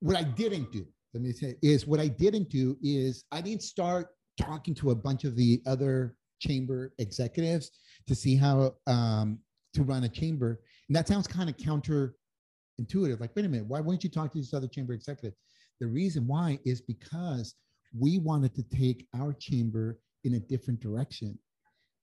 [0.00, 3.62] what I didn't do, let me say, is what I didn't do is I didn't
[3.62, 4.08] start
[4.40, 7.70] talking to a bunch of the other chamber executives
[8.08, 9.38] to see how um,
[9.74, 10.60] to run a chamber.
[10.88, 13.20] And that sounds kind of counterintuitive.
[13.20, 15.36] Like, wait a minute, why wouldn't you talk to these other chamber executives?
[15.80, 17.54] The reason why is because
[17.96, 21.38] we wanted to take our chamber in a different direction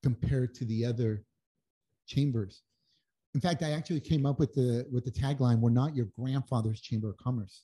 [0.03, 1.23] compared to the other
[2.07, 2.61] chambers.
[3.33, 6.79] In fact, I actually came up with the with the tagline, we're not your grandfather's
[6.79, 7.63] chamber of commerce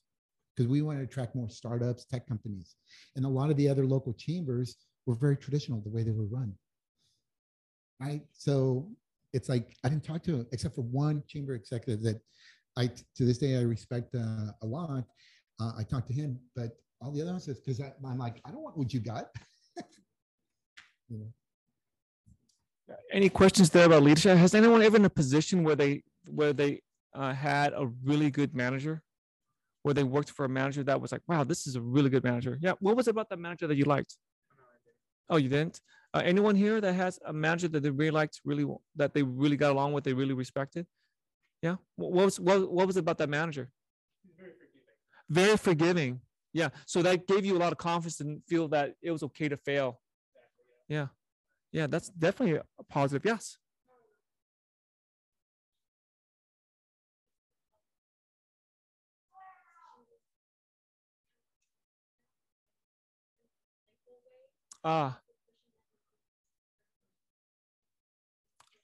[0.55, 2.75] because we want to attract more startups, tech companies.
[3.15, 4.75] And a lot of the other local chambers
[5.05, 6.53] were very traditional the way they were run.
[8.01, 8.21] Right?
[8.33, 8.89] So
[9.33, 12.19] it's like I didn't talk to him except for one chamber executive that
[12.77, 15.03] I to this day I respect uh, a lot.
[15.59, 18.63] Uh, I talked to him, but all the other ones because I'm like I don't
[18.63, 19.27] want what you got.
[21.09, 21.27] you know?
[23.11, 24.37] Any questions there about leadership?
[24.37, 26.81] Has anyone ever in a position where they where they
[27.13, 29.01] uh, had a really good manager,
[29.83, 32.23] where they worked for a manager that was like, wow, this is a really good
[32.23, 32.57] manager.
[32.61, 34.17] Yeah, what was it about that manager that you liked?
[35.31, 35.79] Oh, you didn't?
[36.13, 38.65] Uh, anyone here that has a manager that they really liked, really
[38.97, 40.85] that they really got along with, they really respected?
[41.61, 41.77] Yeah.
[41.95, 43.71] What was what, what was it about that manager?
[44.37, 44.89] Very forgiving.
[45.29, 46.21] Very forgiving.
[46.53, 46.69] Yeah.
[46.85, 49.55] So that gave you a lot of confidence and feel that it was okay to
[49.55, 50.01] fail.
[50.35, 50.97] Exactly, yeah.
[50.99, 51.07] yeah.
[51.81, 53.23] Yeah, that's definitely a positive.
[53.23, 53.57] Yes.
[64.83, 65.20] Ah.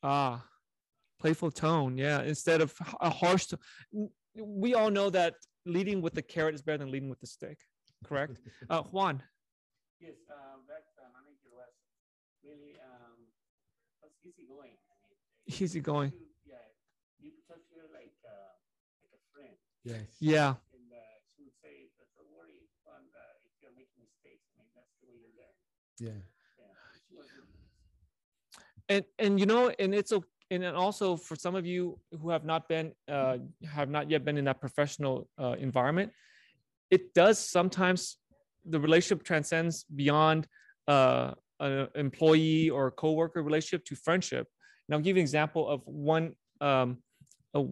[0.07, 0.43] Ah.
[1.19, 1.97] Playful tone.
[1.97, 2.21] Yeah.
[2.21, 3.51] Instead of a harsh.
[4.35, 5.33] We all know that
[5.65, 7.57] leading with the carrot is better than leading with the stick.
[8.07, 8.37] Correct.
[8.69, 9.23] Uh, Juan.
[9.99, 10.15] Yes.
[10.29, 10.85] Uh, that
[11.17, 11.73] manager was
[12.45, 13.17] really um,
[14.03, 14.77] was easygoing.
[14.91, 15.17] I mean,
[15.49, 16.11] easygoing.
[16.45, 16.63] yeah.
[17.19, 18.53] You touch her like uh,
[19.01, 19.57] like a friend.
[19.83, 20.05] Yes.
[20.21, 20.53] Yeah.
[20.71, 21.01] And uh,
[21.33, 25.09] she would say, "Don't worry, and, uh, if you're making mistakes, I mean that's the
[25.09, 25.55] way you're there."
[25.97, 26.21] Yeah.
[28.89, 30.27] And and you know, and it's okay.
[30.49, 33.37] And also for some of you who have not been, uh,
[33.69, 36.13] have not yet been in that professional uh, environment,
[36.89, 38.17] it does sometimes
[38.63, 40.47] the relationship transcends beyond
[40.87, 44.47] uh, an employee or coworker relationship to friendship.
[44.87, 46.99] And I'll give you an example of one um,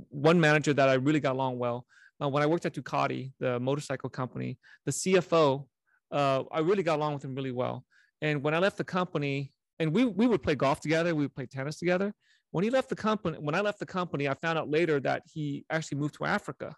[0.10, 1.86] one manager that I really got along well.
[2.22, 5.66] Uh, when I worked at Ducati, the motorcycle company, the CFO,
[6.12, 7.86] uh, I really got along with him really well.
[8.22, 11.36] And when I left the company, and we we would play golf together, we would
[11.36, 12.14] play tennis together.
[12.52, 15.24] When he left the company, when I left the company, I found out later that
[15.32, 16.76] he actually moved to Africa.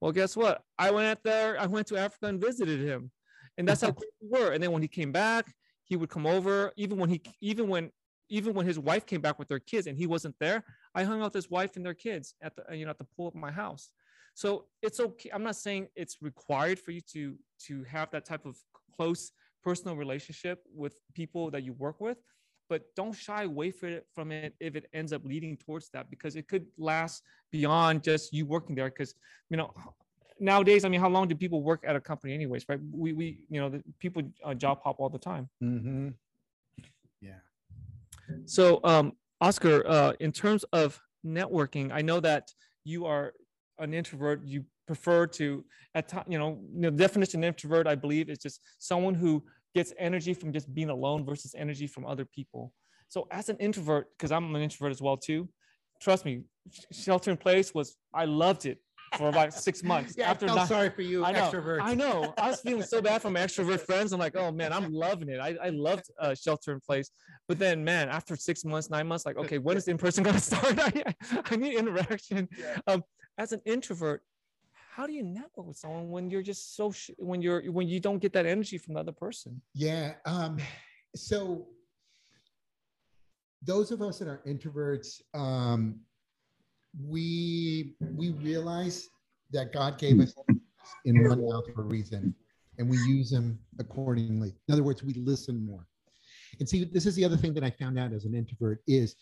[0.00, 0.62] Well, guess what?
[0.78, 3.10] I went out there, I went to Africa and visited him.
[3.58, 4.52] And that's how we were.
[4.52, 5.52] And then when he came back,
[5.84, 7.90] he would come over, even when he even when
[8.30, 11.20] even when his wife came back with their kids and he wasn't there, I hung
[11.20, 13.34] out with his wife and their kids at the you know at the pool of
[13.34, 13.90] my house.
[14.34, 15.30] So it's okay.
[15.34, 18.56] I'm not saying it's required for you to to have that type of
[18.96, 22.18] close personal relationship with people that you work with
[22.68, 23.72] but don't shy away
[24.14, 28.32] from it if it ends up leading towards that because it could last beyond just
[28.32, 29.14] you working there because
[29.50, 29.72] you know
[30.38, 32.80] nowadays i mean how long do people work at a company anyways right?
[32.92, 35.48] We we you know the people uh, job hop all the time.
[35.62, 36.08] Mm-hmm.
[37.20, 37.40] yeah.
[38.46, 42.50] So um oscar uh in terms of networking i know that
[42.84, 43.32] you are
[43.78, 44.42] an introvert.
[44.44, 48.60] You prefer to at time you know the definition of introvert i believe is just
[48.80, 49.32] someone who
[49.72, 52.72] gets energy from just being alone versus energy from other people
[53.08, 55.48] so as an introvert because i'm an introvert as well too
[56.02, 56.42] trust me
[56.90, 58.78] shelter in place was i loved it
[59.16, 60.14] for about six months.
[60.16, 61.80] yeah, After I felt not, sorry for you, I know, extrovert.
[61.82, 62.32] I know.
[62.38, 64.12] I was feeling so bad for my extrovert friends.
[64.12, 65.40] I'm like, oh man, I'm loving it.
[65.40, 67.10] I, I loved uh, shelter in place.
[67.48, 70.36] But then, man, after six months, nine months, like, okay, when is in person going
[70.42, 70.78] to start?
[70.78, 71.02] I,
[71.50, 72.48] I need interaction.
[72.56, 72.78] Yeah.
[72.86, 73.02] Um,
[73.38, 74.22] as an introvert,
[75.00, 77.98] how do you network with someone when you're just so sh- when you're when you
[78.00, 80.12] don't get that energy from the other person Yeah.
[80.26, 80.58] Um,
[81.16, 81.68] so
[83.62, 86.00] those of us that are introverts, um,
[87.02, 89.08] we we realize
[89.52, 90.34] that God gave us
[91.06, 92.34] in one mouth for a reason,
[92.78, 94.52] and we use them accordingly.
[94.68, 95.86] In other words, we listen more.
[96.58, 99.16] And see, this is the other thing that I found out as an introvert is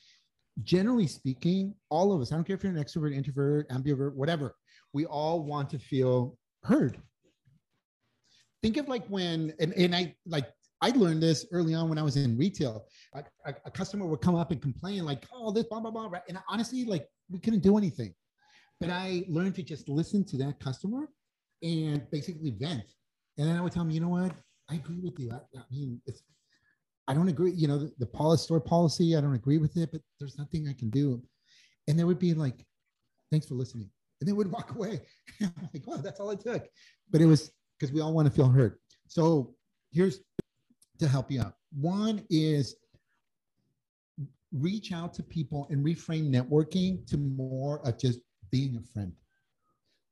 [0.65, 4.57] generally speaking, all of us, I don't care if you're an extrovert, introvert, ambivert, whatever,
[4.93, 7.01] we all want to feel heard.
[8.63, 10.49] Think of like when, and, and I like,
[10.81, 12.87] I learned this early on when I was in retail.
[13.45, 16.09] A, customer would come up and complain, like, oh, this, blah, blah, blah.
[16.29, 18.15] And honestly, like, we couldn't do anything.
[18.81, 21.09] But I learned to just listen to that customer
[21.63, 22.85] and basically vent.
[23.39, 24.33] And then I would tell them, you know what?
[24.71, 25.33] I agree with you.
[25.33, 26.23] I, I mean, it's,
[27.09, 29.91] I don't agree, you know, the, the policy store policy, I don't agree with it,
[29.91, 31.23] but there's nothing I can do.
[31.89, 32.65] And they would be like,
[33.33, 33.91] thanks for listening.
[34.21, 35.01] And they would walk away.
[35.41, 36.67] I'm like, wow, that's all it took.
[37.11, 38.79] But it was because we all want to feel heard.
[39.07, 39.55] So
[39.93, 40.21] here's
[40.99, 41.55] to help you out.
[41.79, 42.77] One is
[44.53, 49.13] reach out to people and reframe networking to more of just being a friend.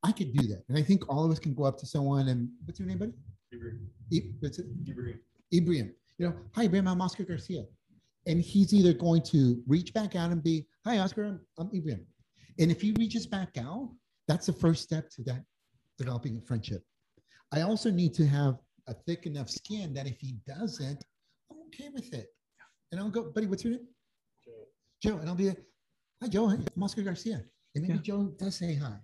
[0.03, 0.63] I could do that.
[0.69, 2.99] And I think all of us can go up to someone and what's your name,
[2.99, 3.13] buddy?
[4.41, 4.67] What's it?
[5.53, 5.93] Ibrahim.
[6.19, 7.65] You know, hi, Ibrahim, I'm Oscar Garcia.
[8.27, 12.07] And he's either going to reach back out and be, hi, Oscar, I'm, I'm Ibrahim.
[12.59, 13.91] And if he reaches back out,
[14.29, 15.43] that's the first step to that
[15.99, 16.83] developing a friendship.
[17.53, 18.57] I also need to have
[18.89, 21.05] a thick enough skin that if he doesn't,
[21.51, 22.29] I'm okay with it.
[22.91, 23.87] And I'll go, buddy, what's your name?
[25.03, 25.19] Joe.
[25.19, 25.63] And I'll be like,
[26.23, 26.49] hi, Joe.
[26.49, 27.43] Hey, I'm Oscar Garcia.
[27.75, 28.03] And maybe Yeah.
[28.03, 28.97] Joe does say hi.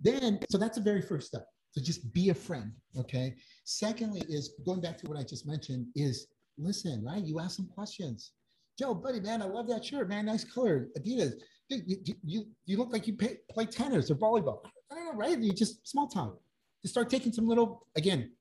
[0.00, 1.46] Then, so that's the very first step.
[1.70, 2.72] So just be a friend.
[2.98, 3.34] Okay.
[3.64, 6.26] Secondly, is going back to what I just mentioned, is
[6.58, 7.22] listen, right?
[7.24, 8.32] You ask some questions.
[8.78, 10.26] Joe, buddy, man, I love that shirt, man.
[10.26, 10.88] Nice color.
[10.98, 11.34] Adidas.
[11.68, 14.60] You, you, you, look like you pay, play tennis or volleyball.
[14.90, 15.38] I don't know, right?
[15.38, 16.38] You just small talk.
[16.82, 18.32] Just start taking some little, again,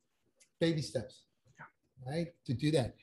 [0.59, 1.23] baby steps,
[2.05, 2.27] right?
[2.45, 2.95] To do that.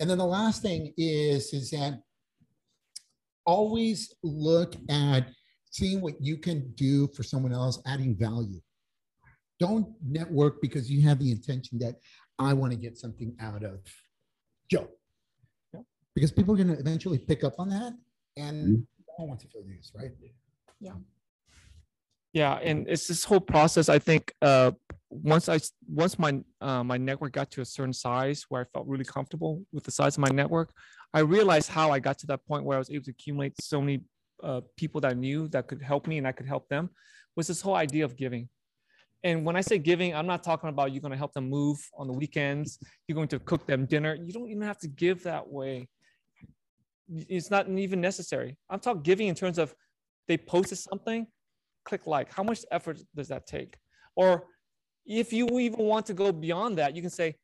[0.00, 2.00] And then the last thing is, is that
[3.44, 5.28] always look at
[5.70, 8.60] seeing what you can do for someone else, adding value.
[9.60, 11.96] Don't network because you have the intention that
[12.38, 13.80] I want to get something out of
[14.70, 14.88] Joe.
[16.14, 17.92] Because people are going to eventually pick up on that
[18.36, 18.82] and mm-hmm.
[19.18, 20.12] I want to feel used, right?
[20.80, 20.92] yeah.
[22.32, 24.70] Yeah, and it's this whole process i think uh
[25.10, 28.86] once I once my uh, my network got to a certain size where i felt
[28.86, 30.70] really comfortable with the size of my network
[31.14, 33.80] i realized how i got to that point where i was able to accumulate so
[33.80, 34.00] many
[34.42, 36.90] uh, people that i knew that could help me and i could help them
[37.36, 38.48] was this whole idea of giving.
[39.24, 41.78] And when i say giving i'm not talking about you're going to help them move
[41.96, 45.22] on the weekends you're going to cook them dinner you don't even have to give
[45.24, 45.88] that way
[47.10, 49.74] it's not even necessary i'm talking giving in terms of
[50.26, 51.26] they posted something
[51.88, 52.32] click like.
[52.32, 53.76] How much effort does that take?
[54.14, 54.44] Or
[55.06, 57.36] if you even want to go beyond that, you can say,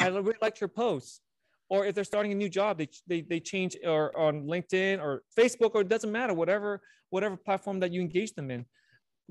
[0.00, 1.20] I really liked your post.
[1.68, 5.22] Or if they're starting a new job, they, they, they change or on LinkedIn or
[5.38, 8.64] Facebook or it doesn't matter, whatever, whatever platform that you engage them in.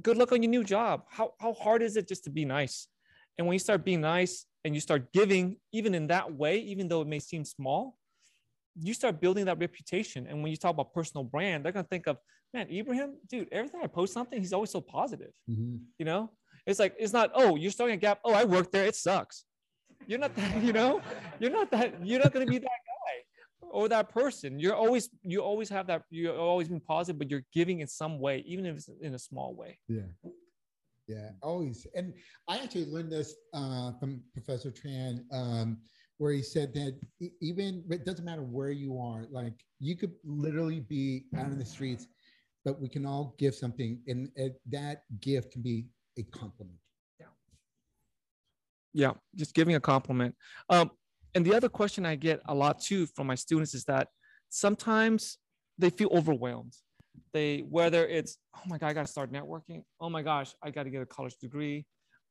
[0.02, 1.04] Good luck on your new job.
[1.10, 2.88] How, how hard is it just to be nice?
[3.38, 6.88] And when you start being nice and you start giving, even in that way, even
[6.88, 7.98] though it may seem small,
[8.80, 10.28] you start building that reputation.
[10.28, 12.18] And when you talk about personal brand, they're gonna think of,
[12.54, 15.32] man, Ibrahim, dude, every time I post something, he's always so positive.
[15.98, 16.32] You know,
[16.66, 18.20] it's like it's not, oh, you're starting a gap.
[18.24, 18.86] Oh, I work there.
[18.86, 19.46] It sucks.
[20.08, 21.02] You're not that, you know,
[21.40, 24.60] you're not that, you're not gonna be that guy or that person.
[24.60, 28.20] You're always, you always have that, you're always been positive, but you're giving in some
[28.20, 29.78] way, even if it's in a small way.
[29.88, 30.02] Yeah.
[31.08, 31.86] Yeah, always.
[31.94, 32.14] And
[32.48, 35.78] I actually learned this uh, from Professor Tran, um,
[36.22, 36.96] where he said that
[37.42, 41.66] even it doesn't matter where you are, like you could literally be out in the
[41.66, 42.06] streets,
[42.64, 44.30] but we can all give something, and
[44.70, 45.88] that gift can be
[46.20, 46.78] a compliment.
[48.94, 49.14] yeah.
[49.36, 50.36] Just giving a compliment.
[50.70, 50.92] Um,
[51.34, 54.10] and the other question i get a lot too from my students is that
[54.50, 55.40] sometimes
[55.80, 56.76] they feel overwhelmed.
[57.34, 59.86] They whether it's oh my god i got to start networking.
[60.00, 61.88] Oh my gosh i got to get a college degree.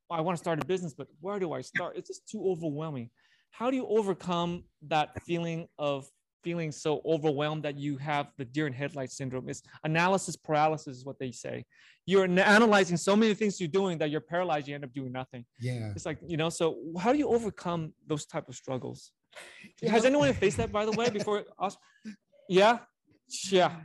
[0.09, 1.97] I want to start a business but where do i start?
[1.97, 3.09] It's just too overwhelming
[3.51, 6.07] how do you overcome that feeling of
[6.43, 9.47] feeling so overwhelmed that you have the deer in headlights syndrome?
[9.49, 11.65] Is analysis paralysis is what they say.
[12.07, 15.45] You're analyzing so many things you're doing that you're paralyzed you end up doing nothing.
[15.59, 15.91] Yeah.
[15.95, 19.11] it's like you know so how do you overcome those type of struggles?
[19.81, 21.77] You has know- anyone faced that by the way before us?
[22.49, 22.79] Yeah?
[23.51, 23.75] Yeah.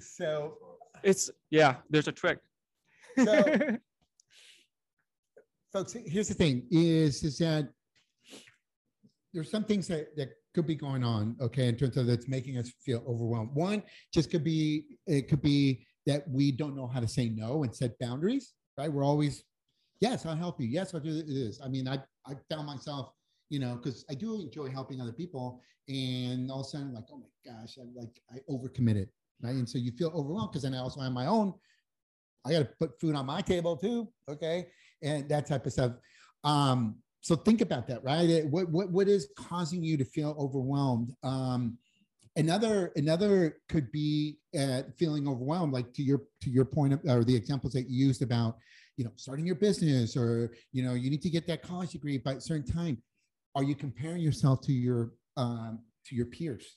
[0.00, 0.56] So,
[1.02, 2.38] it's yeah there's a trick.
[3.18, 3.44] So-
[5.72, 7.68] folks, here's the thing: is is that
[9.36, 12.56] there's some things that that could be going on, okay, in terms of that's making
[12.56, 13.50] us feel overwhelmed.
[13.52, 13.82] One
[14.12, 17.74] just could be it could be that we don't know how to say no and
[17.74, 18.54] set boundaries.
[18.78, 18.90] right?
[18.90, 19.44] We're always,
[20.00, 20.68] yes, I'll help you.
[20.68, 21.60] Yes, I'll do this.
[21.62, 23.10] I mean, I, I found myself,
[23.50, 25.60] you know, because I do enjoy helping other people.
[25.88, 29.08] And all of a sudden, like, oh my gosh, I'm like, I overcommitted,
[29.42, 29.54] right?
[29.54, 31.52] And so you feel overwhelmed because then I also have my own,
[32.46, 34.08] I got to put food on my table too.
[34.30, 34.68] Okay.
[35.02, 35.92] And that type of stuff.
[36.44, 36.96] Um,
[37.26, 38.46] so think about that, right?
[38.46, 41.12] What, what, what is causing you to feel overwhelmed?
[41.24, 41.76] Um,
[42.36, 47.24] another another could be uh, feeling overwhelmed like to your to your point of, or
[47.24, 48.58] the examples that you used about
[48.96, 52.16] you know starting your business or you know you need to get that college degree
[52.16, 53.02] by a certain time
[53.56, 56.76] are you comparing yourself to your um, to your peers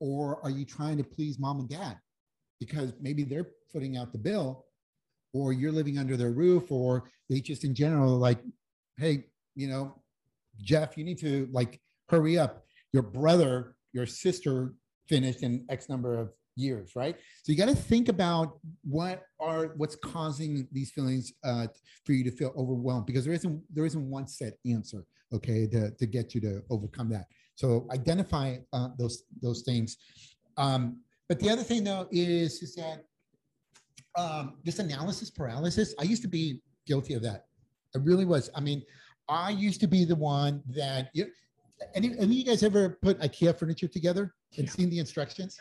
[0.00, 1.96] or are you trying to please mom and dad
[2.60, 4.66] because maybe they're footing out the bill
[5.32, 8.40] or you're living under their roof or they just in general like
[8.98, 9.24] hey
[9.54, 9.94] you know
[10.62, 14.74] jeff you need to like hurry up your brother your sister
[15.08, 17.16] finished in X number of years, right?
[17.42, 21.66] So you got to think about what are what's causing these feelings uh,
[22.04, 25.90] for you to feel overwhelmed because there isn't there isn't one set answer, okay, to,
[25.90, 27.26] to get you to overcome that.
[27.54, 29.96] So identify uh, those those things.
[30.56, 33.04] Um, but the other thing though is is that
[34.16, 35.94] um, this analysis paralysis.
[35.98, 37.46] I used to be guilty of that.
[37.94, 38.50] I really was.
[38.54, 38.82] I mean,
[39.28, 41.26] I used to be the one that you,
[41.94, 45.58] any, any of you guys ever put IKEA furniture together and seen the instructions?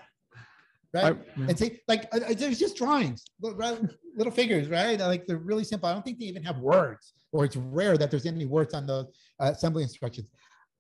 [0.93, 1.15] Right.
[1.15, 4.99] I, and say, like, uh, uh, there's just drawings, little, little figures, right?
[4.99, 5.89] Like, they're really simple.
[5.89, 8.85] I don't think they even have words, or it's rare that there's any words on
[8.85, 9.07] the
[9.39, 10.27] uh, assembly instructions.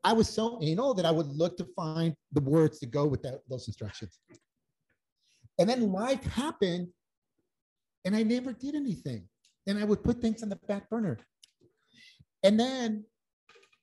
[0.03, 3.23] I was so anal that I would look to find the words to go with
[3.23, 4.19] that, those instructions.
[5.57, 6.89] And then life happened,
[8.05, 9.27] and I never did anything.
[9.65, 11.17] And I would put things on the back burner.
[12.43, 13.05] And then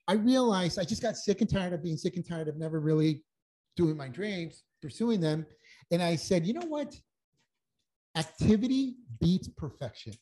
[0.08, 2.80] I realized I just got sick and tired of being sick and tired of never
[2.80, 3.22] really
[3.76, 5.46] doing my dreams, pursuing them.
[5.90, 6.94] And I said, you know what?
[8.16, 10.12] Activity beats perfection.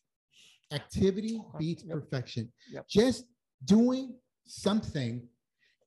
[0.72, 1.95] Activity beats yep.
[1.95, 2.53] perfection.
[2.70, 2.86] Yep.
[2.89, 3.24] Just
[3.64, 4.14] doing
[4.47, 5.26] something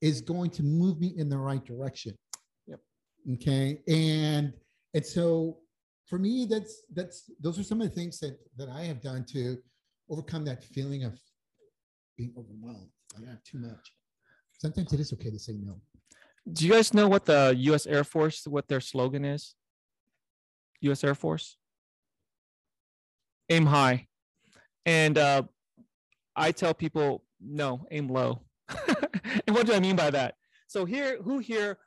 [0.00, 2.18] is going to move me in the right direction.
[2.66, 2.80] Yep.
[3.34, 3.78] Okay.
[3.86, 4.52] And
[4.94, 5.58] and so
[6.06, 9.24] for me, that's that's those are some of the things that that I have done
[9.32, 9.58] to
[10.10, 11.18] overcome that feeling of
[12.22, 12.90] being overwhelmed.
[13.16, 13.92] I have too much.
[14.58, 15.80] Sometimes it is okay to say no.
[16.52, 17.86] Do you guys know what the U.S.
[17.86, 19.54] Air Force, what their slogan is?
[20.82, 21.04] U.S.
[21.04, 21.56] Air Force,
[23.48, 24.08] aim high,
[24.86, 25.42] and uh,
[26.34, 28.42] I tell people no, aim low.
[29.46, 30.34] and what do I mean by that?
[30.66, 31.78] So here, who here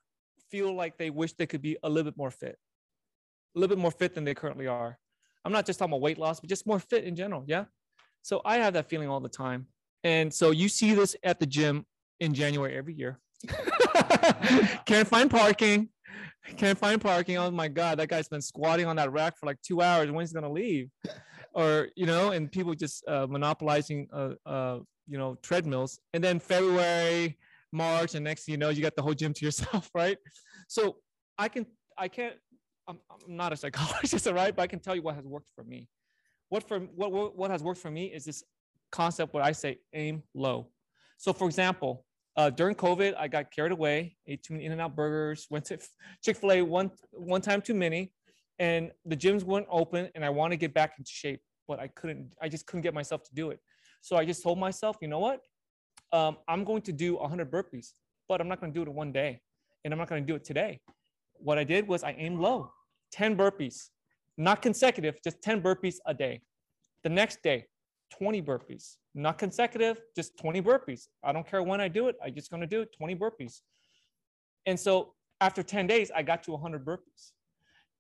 [0.51, 2.57] feel like they wish they could be a little bit more fit,
[3.55, 4.97] a little bit more fit than they currently are?
[5.43, 7.43] I'm not just talking about weight loss, but just more fit in general.
[7.47, 7.65] Yeah.
[8.21, 9.67] So I have that feeling all the time.
[10.05, 11.83] And so you see this at the gym
[12.19, 13.19] in January every year.
[14.85, 15.89] Can't find parking.
[16.57, 17.37] Can't find parking.
[17.37, 20.11] Oh my God, that guy's been squatting on that rack for like two hours.
[20.11, 20.89] When's he gonna leave?
[21.57, 26.01] Or you know, and people just uh, monopolizing, uh, uh, you know, treadmills.
[26.13, 27.37] And then February,
[27.71, 30.17] March, and next you know, you got the whole gym to yourself, right?
[30.67, 30.97] So
[31.37, 31.65] I can,
[31.97, 32.35] I can't.
[32.89, 34.53] I'm, I'm not a psychologist, right?
[34.53, 35.87] But I can tell you what has worked for me.
[36.49, 38.43] What for what, what what has worked for me is this
[38.91, 40.69] concept what I say aim low.
[41.17, 42.05] So for example,
[42.37, 45.79] uh, during COVID, I got carried away, ate too many In-N-Out burgers, went to
[46.23, 48.11] Chick-fil-A one one time too many,
[48.59, 51.87] and the gyms weren't open, and I want to get back into shape, but I
[51.87, 52.31] couldn't.
[52.41, 53.59] I just couldn't get myself to do it.
[54.01, 55.39] So I just told myself, you know what?
[56.11, 57.91] Um, I'm going to do 100 burpees,
[58.27, 59.39] but I'm not going to do it in one day,
[59.83, 60.81] and I'm not going to do it today.
[61.37, 62.71] What I did was I aimed low,
[63.13, 63.89] 10 burpees,
[64.37, 66.41] not consecutive, just 10 burpees a day.
[67.03, 67.65] The next day,
[68.17, 71.07] 20 burpees, not consecutive, just 20 burpees.
[71.23, 73.61] I don't care when I do it, I'm just gonna do it 20 burpees.
[74.65, 77.31] And so after 10 days, I got to 100 burpees.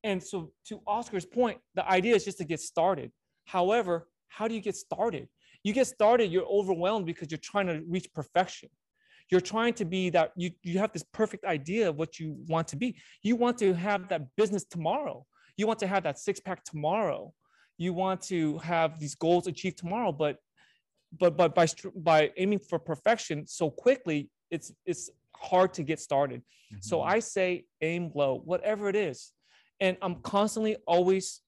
[0.03, 3.11] And so to Oscar's point, the idea is just to get started.
[3.45, 5.27] However, how do you get started?
[5.63, 8.69] You get started, you're overwhelmed because you're trying to reach perfection.
[9.31, 12.67] You're trying to be that, you, you have this perfect idea of what you want
[12.69, 12.95] to be.
[13.23, 15.25] You want to have that business tomorrow.
[15.57, 17.33] You want to have that six pack tomorrow
[17.77, 20.37] you want to have these goals achieved tomorrow but
[21.17, 26.41] but but by by aiming for perfection so quickly it's it's hard to get started.
[26.41, 26.77] Mm-hmm.
[26.81, 29.31] so i say aim low whatever it is.
[29.79, 31.41] And i'm constantly always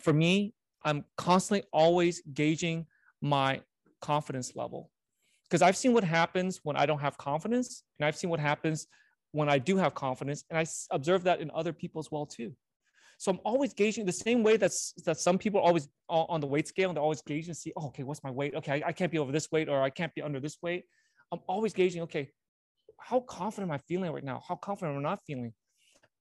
[0.00, 0.54] for me
[0.84, 2.86] i'm constantly always gauging
[3.22, 3.62] my
[4.00, 4.90] confidence level.
[5.44, 8.86] Because i've seen what happens when i don't have confidence and i've seen what happens
[9.32, 12.52] when i do have confidence and i observe that in other people as well too
[13.20, 16.66] so I'm always gauging the same way that's that some people always on the weight
[16.66, 18.54] scale and they're always gauging see, oh, okay, what's my weight?
[18.54, 20.84] Okay, I, I can't be over this weight or I can't be under this weight.
[21.30, 22.30] I'm always gauging, okay,
[22.98, 24.42] how confident am I feeling right now?
[24.48, 25.52] How confident am I not feeling?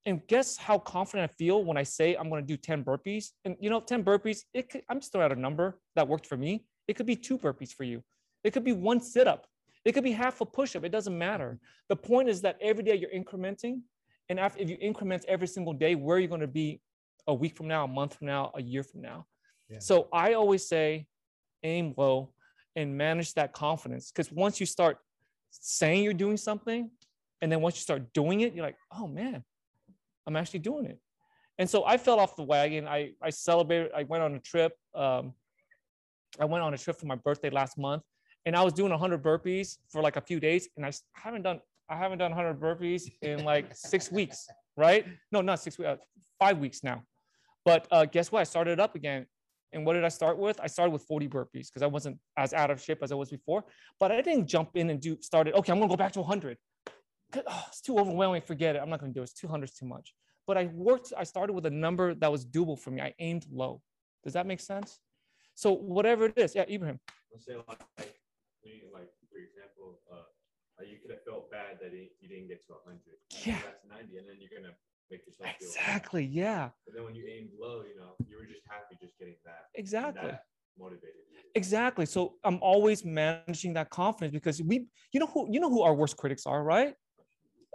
[0.06, 3.28] And guess how confident I feel when I say I'm going to do 10 burpees?
[3.46, 6.26] And you know, 10 burpees, it could, I'm just throwing out a number that worked
[6.26, 6.66] for me.
[6.90, 8.04] It could be two burpees for you.
[8.44, 9.48] It could be one sit up.
[9.86, 10.84] It could be half a push up.
[10.84, 11.60] It doesn't matter.
[11.88, 13.84] The point is that every day you're incrementing.
[14.28, 16.82] And if you increment every single day, where are you going to be
[17.30, 19.26] a week from now, a month from now, a year from now?
[19.70, 19.80] Yeah.
[19.80, 21.08] So I always say
[21.64, 22.34] aim low
[22.76, 24.12] and manage that confidence.
[24.12, 24.98] Because once you start
[25.52, 26.90] saying you're doing something,
[27.42, 29.44] and then once you start doing it, you're like, oh man,
[30.28, 31.00] I'm actually doing it.
[31.58, 32.88] And so I fell off the wagon.
[32.88, 34.74] I, I celebrated, I went on a trip.
[34.94, 35.34] Um,
[36.40, 38.04] I went on a trip for my birthday last month
[38.46, 40.70] and I was doing 100 burpees for like a few days.
[40.78, 41.60] And I haven't done,
[41.90, 45.06] I haven't done 100 burpees in like six weeks, right?
[45.32, 45.98] No, not six weeks, uh,
[46.40, 47.04] five weeks now.
[47.70, 48.42] But uh, guess what?
[48.42, 49.28] I started up again.
[49.72, 50.60] And what did I start with?
[50.60, 53.30] I started with 40 burpees because I wasn't as out of shape as I was
[53.30, 53.64] before.
[54.00, 56.58] But I didn't jump in and do started, okay, I'm gonna go back to 100.
[57.46, 58.42] Oh, it's too overwhelming.
[58.42, 58.80] Forget it.
[58.82, 59.26] I'm not gonna do it.
[59.26, 60.16] It's 200 is too much.
[60.48, 63.02] But I worked, I started with a number that was doable for me.
[63.02, 63.84] I aimed low.
[64.24, 64.98] Does that make sense?
[65.54, 67.00] So whatever it is, yeah, Ibrahim.
[67.32, 67.68] Let's say like,
[68.00, 68.10] like,
[68.92, 70.26] like for example, uh,
[70.90, 73.00] you could have felt bad that you didn't get to 100.
[73.46, 73.62] Yeah.
[73.64, 74.74] That's 90, and then you're gonna
[75.12, 76.26] make yourself feel exactly.
[76.26, 76.70] Yeah.
[76.86, 79.66] But then when you aimed low, you know, you were just happy just getting that.
[79.76, 80.30] Exactly.
[80.30, 80.44] That
[80.80, 81.40] motivated you.
[81.56, 82.06] Exactly.
[82.06, 85.94] So I'm always managing that confidence because we, you know who, you know who our
[85.94, 86.94] worst critics are, right?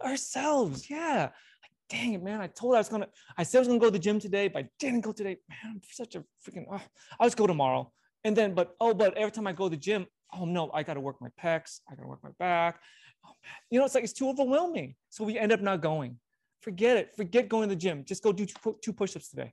[0.05, 0.89] Ourselves.
[0.89, 1.31] Yeah.
[1.63, 2.41] Like, dang it, man.
[2.41, 4.49] I told I was gonna, I said I was gonna go to the gym today,
[4.49, 5.37] but I didn't go today.
[5.49, 6.67] Man, I'm such a freaking.
[6.71, 6.81] Oh,
[7.19, 7.93] I'll just go tomorrow.
[8.25, 10.83] And then, but oh, but every time I go to the gym, oh no, I
[10.83, 11.81] got to work my pecs.
[11.91, 12.81] I got to work my back.
[13.25, 14.95] Oh man, you know, it's like it's too overwhelming.
[15.11, 16.19] So we end up not going.
[16.65, 17.15] Forget it.
[17.15, 18.05] Forget going to the gym.
[18.07, 18.47] Just go do
[18.81, 19.53] two push-ups today.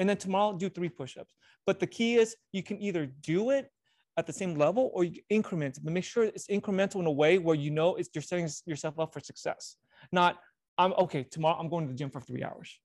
[0.00, 1.32] And then tomorrow, do three push-ups.
[1.64, 3.70] But the key is you can either do it
[4.16, 7.38] at the same level or you increment, but make sure it's incremental in a way
[7.38, 9.76] where you know it's you're setting yourself up for success.
[10.10, 10.40] Not,
[10.76, 12.80] I'm okay, tomorrow I'm going to the gym for three hours.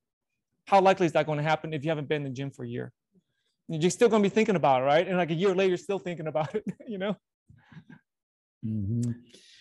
[0.67, 2.63] How likely is that going to happen if you haven't been in the gym for
[2.63, 2.93] a year?
[3.67, 5.07] You're still going to be thinking about it, right?
[5.07, 7.15] And like a year later, you're still thinking about it, you know?
[8.63, 9.11] Mm-hmm.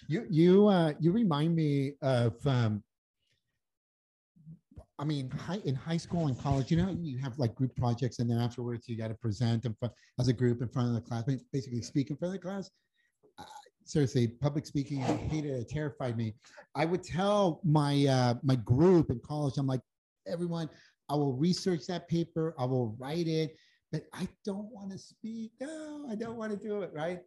[0.09, 2.83] You you uh, you remind me of um,
[4.99, 8.19] I mean, high, in high school and college, you know, you have like group projects,
[8.19, 10.95] and then afterwards you got to present in front, as a group in front of
[10.95, 11.23] the class,
[11.53, 12.71] basically speak in front of the class.
[13.39, 13.45] Uh,
[13.85, 15.61] seriously, public speaking, I hated it.
[15.61, 16.35] It terrified me.
[16.75, 19.83] I would tell my uh, my group in college, I'm like,
[20.27, 20.69] everyone,
[21.09, 23.57] I will research that paper, I will write it,
[23.93, 25.53] but I don't want to speak.
[25.61, 26.91] No, I don't want to do it.
[26.93, 27.21] Right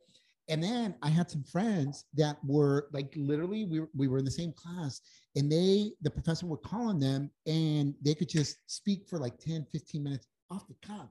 [0.49, 4.25] and then I had some friends that were like literally we were, we were in
[4.25, 5.01] the same class
[5.35, 9.37] and they the professor would call on them and they could just speak for like
[9.39, 11.09] 10 15 minutes off the cuff.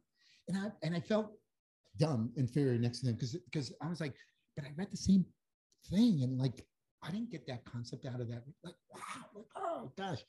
[0.49, 1.33] And I and I felt
[1.99, 4.15] dumb inferior next to them because because I was like
[4.57, 5.25] but I read the same
[5.91, 6.67] thing and like
[7.03, 8.43] I didn't get that concept out of that.
[8.65, 10.21] Like wow like, oh gosh.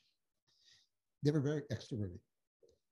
[1.24, 2.18] They were very extroverted.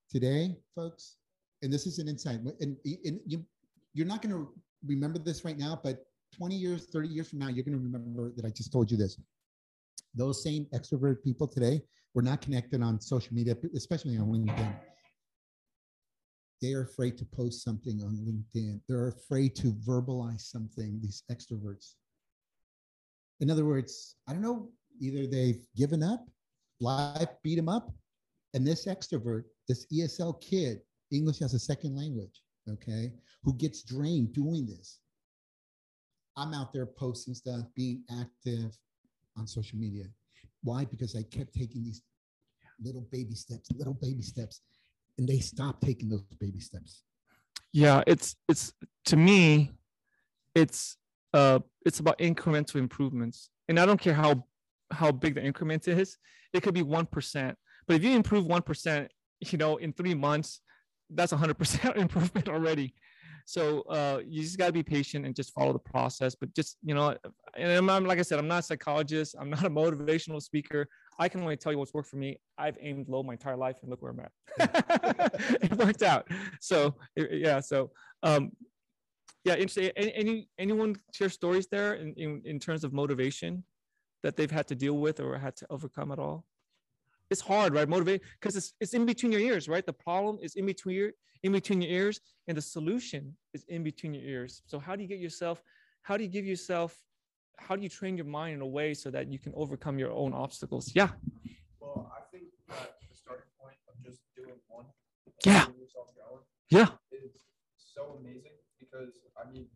[0.09, 1.17] Today folks
[1.61, 3.45] and this is an insight and, and you
[3.93, 4.53] you're not going to
[4.85, 6.05] remember this right now but
[6.37, 8.97] 20 years, 30 years from now, you're going to remember that I just told you
[8.97, 9.19] this.
[10.15, 11.81] Those same extrovert people today
[12.13, 14.75] were not connected on social media, especially on LinkedIn.
[16.61, 18.81] They are afraid to post something on LinkedIn.
[18.87, 21.95] They're afraid to verbalize something, these extroverts.
[23.39, 24.69] In other words, I don't know,
[24.99, 26.27] either they've given up,
[26.79, 27.91] life beat them up,
[28.53, 34.33] and this extrovert, this ESL kid, English as a second language, okay, who gets drained
[34.33, 34.99] doing this,
[36.37, 38.77] I'm out there posting stuff, being active
[39.37, 40.05] on social media.
[40.63, 40.85] Why?
[40.85, 42.01] Because I kept taking these
[42.81, 44.61] little baby steps, little baby steps,
[45.17, 47.03] and they stopped taking those baby steps.
[47.73, 48.73] Yeah, it's it's
[49.05, 49.71] to me,
[50.55, 50.97] it's
[51.33, 53.49] uh it's about incremental improvements.
[53.67, 54.45] And I don't care how
[54.91, 56.17] how big the increment is,
[56.53, 57.57] it could be one percent.
[57.87, 60.61] But if you improve one percent, you know, in three months,
[61.13, 62.93] that's hundred percent improvement already.
[63.45, 66.35] So uh, you just got to be patient and just follow the process.
[66.35, 67.15] But just, you know,
[67.57, 69.35] and I'm, I'm, like I said, I'm not a psychologist.
[69.39, 70.87] I'm not a motivational speaker.
[71.19, 72.39] I can only tell you what's worked for me.
[72.57, 75.33] I've aimed low my entire life and look where I'm at.
[75.61, 76.27] it worked out.
[76.59, 77.59] So yeah.
[77.59, 77.91] So
[78.23, 78.51] um,
[79.43, 79.91] yeah, interesting.
[79.95, 83.63] Any, any anyone share stories there in, in, in terms of motivation
[84.23, 86.45] that they've had to deal with or had to overcome at all?
[87.31, 87.87] It's hard, right?
[87.87, 89.85] Motivate because it's, it's in between your ears, right?
[89.85, 91.11] The problem is in between your
[91.43, 94.61] in between your ears, and the solution is in between your ears.
[94.67, 95.63] So how do you get yourself?
[96.03, 96.95] How do you give yourself?
[97.57, 100.11] How do you train your mind in a way so that you can overcome your
[100.11, 100.91] own obstacles?
[100.93, 101.09] Yeah.
[101.79, 104.85] Well, I think that the starting point of just doing one,
[105.45, 107.31] yeah, going, yeah, is
[107.77, 109.67] so amazing because I mean,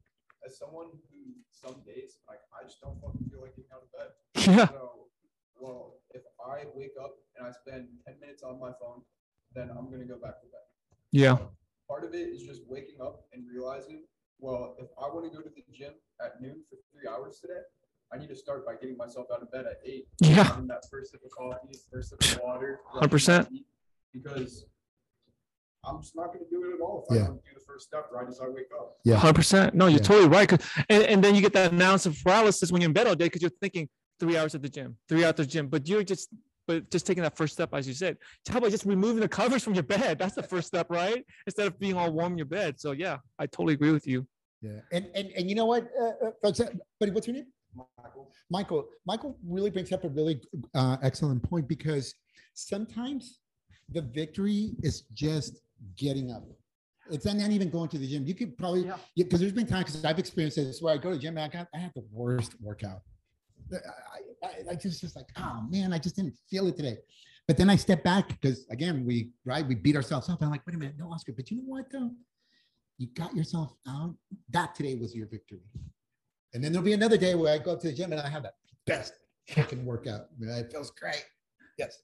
[0.45, 3.91] as someone who some days like I just don't fucking feel like getting out of
[3.95, 4.11] bed.
[4.45, 4.67] Yeah.
[4.67, 5.07] So,
[5.57, 9.01] well, if I wake up and I spend 10 minutes on my phone,
[9.53, 10.65] then I'm going to go back to bed.
[11.11, 11.37] Yeah.
[11.89, 14.03] Part of it is just waking up and realizing,
[14.39, 15.93] well, if I want to go to the gym
[16.23, 17.61] at noon for three hours today,
[18.13, 20.07] I need to start by getting myself out of bed at eight.
[20.21, 20.43] Yeah.
[20.43, 22.79] having that first sip of coffee, first sip of water.
[22.95, 23.47] 100%.
[24.13, 24.65] Because
[25.87, 27.23] I'm just not going to do it at all if Yeah.
[27.23, 28.97] I don't do the first step right as I wake up.
[29.03, 29.15] Yeah.
[29.17, 29.75] Hundred percent.
[29.75, 30.05] No, you're Yeah.
[30.05, 30.51] totally right.
[30.89, 33.25] And, and then you get that analysis of paralysis when you're in bed all day
[33.25, 33.89] because you're thinking
[34.19, 36.29] three hours at the gym, three hours at the gym, but you're just,
[36.67, 38.17] but just taking that first step, as you said.
[38.49, 40.17] How about just removing the covers from your bed?
[40.19, 41.25] That's the first step, right?
[41.45, 42.79] Instead of being all warm in your bed.
[42.79, 44.25] So yeah, I totally agree with you.
[44.61, 46.59] Yeah, and and and you know what, uh, uh, folks,
[46.99, 47.47] buddy, what's your name?
[48.01, 48.87] Michael, Michael.
[49.05, 50.41] Michael really brings up a really
[50.73, 52.13] uh, excellent point because
[52.53, 53.39] sometimes
[53.89, 55.59] the victory is just
[55.97, 56.43] getting up.
[57.11, 58.25] It's not even going to the gym.
[58.25, 58.97] You could probably Yeah.
[59.15, 61.45] because there's been times because I've experienced this where I go to the gym and
[61.45, 63.01] I got I had the worst workout.
[63.71, 66.97] I, I, I- I just just like oh man, I just didn't feel it today.
[67.47, 70.41] But then I step back because again we right we beat ourselves up.
[70.41, 72.11] I'm like wait a minute, no Oscar, but you know what though,
[72.97, 74.15] you got yourself out.
[74.49, 75.61] That today was your victory.
[76.53, 78.29] And then there'll be another day where I go up to the gym and I
[78.29, 78.53] have the
[78.85, 79.13] best
[79.49, 80.27] freaking workout.
[80.39, 81.25] It feels great.
[81.77, 81.99] Yes.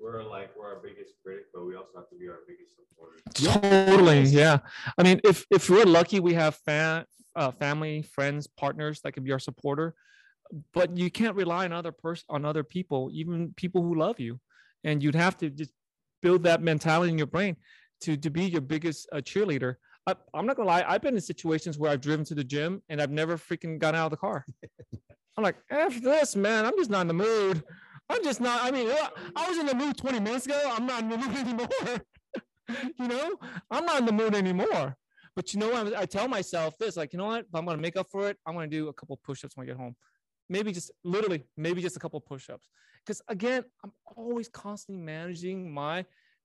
[0.00, 3.20] We're like we're our biggest critic, but we also have to be our biggest supporter.
[3.34, 4.22] Totally.
[4.22, 4.58] Yeah.
[4.98, 7.04] I mean, if if we're lucky, we have fan,
[7.36, 9.94] uh, family, friends, partners that can be our supporter.
[10.72, 14.40] But you can't rely on other person on other people, even people who love you,
[14.84, 15.70] and you'd have to just
[16.22, 17.56] build that mentality in your brain
[18.02, 19.76] to to be your biggest uh, cheerleader.
[20.06, 20.84] I, I'm not gonna lie.
[20.86, 23.98] I've been in situations where I've driven to the gym and I've never freaking gotten
[23.98, 24.44] out of the car.
[25.36, 26.64] I'm like, F this, man.
[26.64, 27.64] I'm just not in the mood.
[28.08, 28.62] I'm just not.
[28.62, 28.88] I mean,
[29.34, 30.60] I was in the mood 20 minutes ago.
[30.72, 31.68] I'm not in the mood anymore.
[32.98, 33.36] you know,
[33.70, 34.96] I'm not in the mood anymore.
[35.34, 35.96] But you know what?
[35.96, 37.40] I tell myself this, like, you know what?
[37.40, 39.68] If I'm gonna make up for it, I'm gonna do a couple push-ups when I
[39.68, 39.96] get home.
[40.54, 42.68] Maybe just literally, maybe just a couple push-ups.
[43.00, 45.96] Because again, I'm always constantly managing my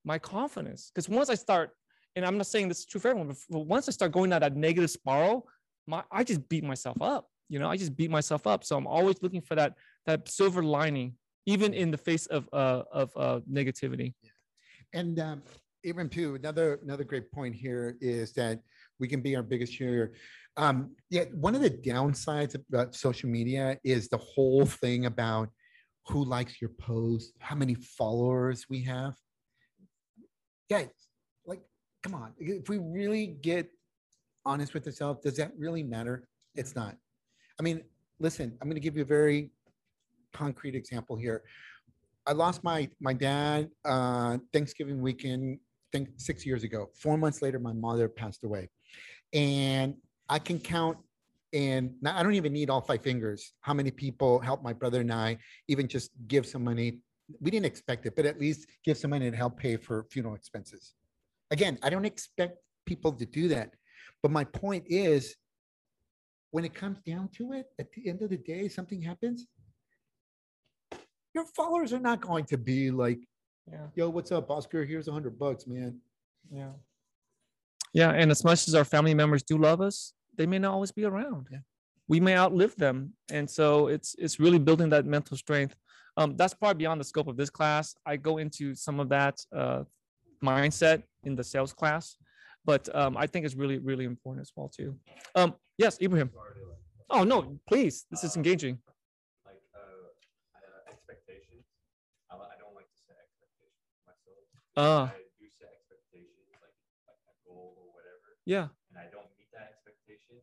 [0.03, 0.81] my confidence.
[0.89, 1.67] Because once I start,
[2.15, 4.41] and I'm not saying this is true for everyone, but once I start going down
[4.41, 5.47] that negative spiral,
[5.85, 7.23] my I just beat myself up.
[7.49, 8.63] You know, I just beat myself up.
[8.63, 9.71] So I'm always looking for that
[10.07, 11.09] that silver lining,
[11.45, 14.15] even in the face of uh of uh negativity.
[14.93, 15.43] And um,
[15.85, 18.55] Ibrahim too, another another great point here is that
[18.99, 20.09] we can be our biggest cheerleader.
[20.57, 25.49] Um, yeah, one of the downsides about social media is the whole thing about
[26.07, 29.15] who likes your post, how many followers we have.
[30.69, 30.89] Guys,
[31.45, 31.61] like,
[32.03, 32.33] come on.
[32.39, 33.69] If we really get
[34.45, 36.27] honest with ourselves, does that really matter?
[36.55, 36.95] It's not.
[37.59, 37.81] I mean,
[38.19, 39.51] listen, I'm going to give you a very
[40.33, 41.43] concrete example here.
[42.27, 45.59] I lost my my dad uh, Thanksgiving weekend,
[45.91, 46.89] think six years ago.
[46.95, 48.69] Four months later, my mother passed away,
[49.33, 49.95] and
[50.29, 50.97] I can count.
[51.51, 53.53] And now I don't even need all five fingers.
[53.61, 56.99] How many people helped my brother and I even just give some money?
[57.41, 60.35] We didn't expect it, but at least give some money to help pay for funeral
[60.35, 60.93] expenses.
[61.51, 63.71] Again, I don't expect people to do that,
[64.21, 65.35] but my point is,
[66.51, 69.47] when it comes down to it, at the end of the day, something happens
[71.33, 73.19] your followers are not going to be like,
[73.71, 73.87] Yeah.
[73.95, 74.83] yo, what's up, Oscar?
[74.85, 75.99] Here's a hundred bucks, man.
[76.51, 76.71] Yeah.
[77.93, 78.11] Yeah.
[78.11, 81.03] And as much as our family members do love us, they may not always be
[81.03, 81.47] around.
[81.51, 81.59] Yeah.
[82.07, 82.97] We may outlive them.
[83.37, 83.65] And so
[83.95, 85.75] it's it's really building that mental strength.
[86.19, 87.85] Um, that's probably beyond the scope of this class.
[88.11, 89.83] I go into some of that uh,
[90.43, 92.15] mindset in the sales class,
[92.65, 94.89] but um, I think it's really, really important as well too.
[95.35, 96.29] Um, yes, Ibrahim.
[96.33, 96.77] Sorry to, like,
[97.17, 97.37] Oh no,
[97.67, 98.05] please.
[98.11, 98.75] This is engaging.
[99.45, 101.65] uh, uh, expectations.
[102.31, 104.43] I, li- I don't like to set expectations for myself.
[104.77, 105.05] Ah.
[105.13, 106.75] I do set expectations like
[107.09, 108.67] like a goal or whatever, Yeah.
[108.91, 110.35] and I don't meet that expectation,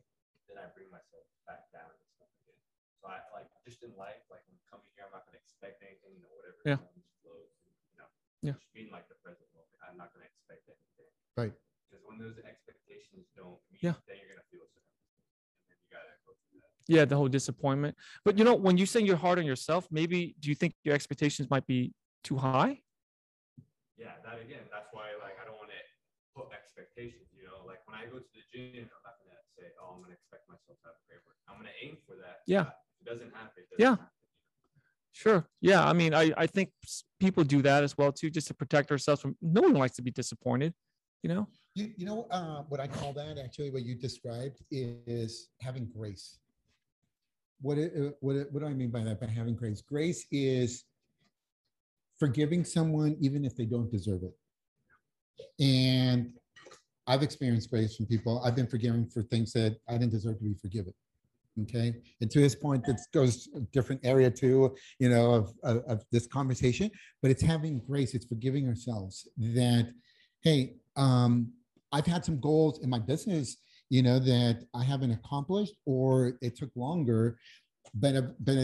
[0.47, 2.59] then I bring myself back down and stuff again.
[2.99, 6.17] So I like just in life, like when coming here, I'm not gonna expect anything,
[6.17, 6.79] you know, whatever Yeah.
[6.81, 8.09] comes flows, and, you know,
[8.41, 8.55] Yeah.
[8.57, 9.75] just being like the present moment.
[9.83, 11.11] I'm not gonna expect anything.
[11.37, 11.53] Right.
[11.87, 13.95] Because when those expectations don't meet, Yeah.
[14.07, 16.71] then you're gonna feel certain, and then you gotta go through that.
[16.87, 17.95] Yeah, the whole disappointment.
[18.25, 20.95] But you know, when you say you're hard on yourself, maybe do you think your
[20.95, 21.93] expectations might be
[22.23, 22.81] too high?
[23.97, 25.81] yeah, that again, that's why like I don't want to
[26.35, 27.33] put expectations.
[27.33, 29.06] You know, like when I go to the gym, I'm not gonna
[29.59, 32.15] say, "Oh, I'm gonna expect myself to have a great work." I'm gonna aim for
[32.17, 32.41] that.
[32.47, 32.61] Yeah.
[32.61, 33.63] If it doesn't happen.
[33.63, 33.89] It doesn't Yeah.
[33.91, 34.05] happen.
[35.11, 35.47] Sure.
[35.61, 35.83] Yeah.
[35.83, 36.71] I mean, I, I think
[37.19, 40.01] people do that as well too, just to protect ourselves from no one likes to
[40.03, 40.73] be disappointed,
[41.23, 41.47] you know?
[41.73, 46.37] You, you know, uh, what I call that actually, what you described is having grace.
[47.61, 49.19] What, it- uh, what, it- what do I mean by that?
[49.19, 49.81] By having grace?
[49.81, 50.85] Grace is
[52.19, 54.35] forgiving someone even if they don't deserve it.
[55.63, 56.33] And
[57.07, 58.41] I've experienced grace from people.
[58.43, 60.93] I've been forgiven for things that I didn't deserve to be forgiven.
[61.63, 65.77] Okay, and to his point, this goes a different area too, you know, of, of,
[65.87, 66.91] of this conversation,
[67.23, 69.91] but it's having grace, it's forgiving ourselves that,
[70.43, 71.51] hey, um,
[71.91, 73.57] I've had some goals in my business,
[73.89, 77.39] you know, that I haven't accomplished or it took longer,
[77.95, 78.55] but, but,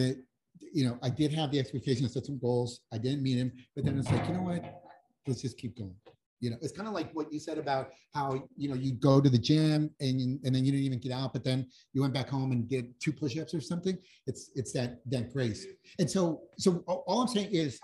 [0.71, 2.81] you know, I did have the expectation of some goals.
[2.93, 4.83] I didn't meet them, but then it's like, you know what?
[5.25, 5.95] Let's just keep going.
[6.43, 9.21] You know, it's kind of like what you said about how, you know, you go
[9.21, 12.13] to the gym and, and then you didn't even get out, but then you went
[12.13, 13.97] back home and did two push-ups or something.
[14.27, 15.65] It's, it's that, that grace.
[15.99, 17.79] And so, so all, all I'm saying is,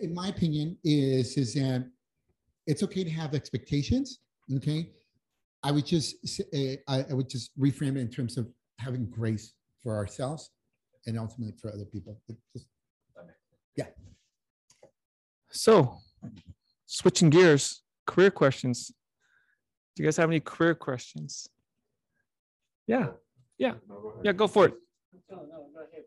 [0.00, 1.86] in my opinion, is, is that
[2.66, 4.20] it's okay to have expectations,
[4.56, 4.90] okay?
[5.62, 9.04] I would just, s- uh, I, I would just reframe it in terms of having
[9.10, 9.52] grace
[9.82, 10.50] for ourselves
[11.06, 12.18] and ultimately for other people.
[12.30, 12.68] It just-
[15.52, 15.98] So,
[16.90, 18.88] switching gears, career questions.
[19.94, 21.46] Do you guys have any career questions?
[22.86, 23.14] Yeah,
[23.58, 23.74] Yeah.
[23.88, 24.74] No, go yeah, go for it.
[25.30, 26.04] No, no, go ahead.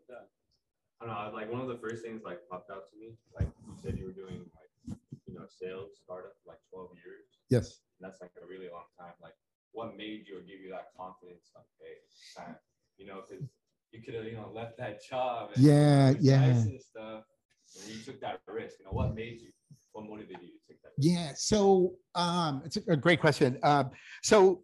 [1.00, 3.48] I don't know, like one of the first things like popped out to me, like
[3.66, 7.24] you said you were doing like, you know, sales startup like twelve years.
[7.48, 7.80] Yes.
[7.98, 9.12] And that's like a really long time.
[9.22, 9.34] Like
[9.72, 11.50] what made you or give you that confidence?
[11.54, 12.56] Like, hey, it's time,
[12.98, 13.44] you know, because
[13.92, 15.50] you could have, you know, left that job.
[15.54, 16.42] and Yeah, yeah.
[16.44, 17.24] And stuff.
[17.80, 18.78] And you took that risk.
[18.78, 19.50] You know, what made you?
[19.94, 20.90] What motivated you to take that?
[20.98, 21.32] Yeah.
[21.36, 23.58] So um, it's a, great question.
[23.62, 23.90] Um,
[24.22, 24.60] so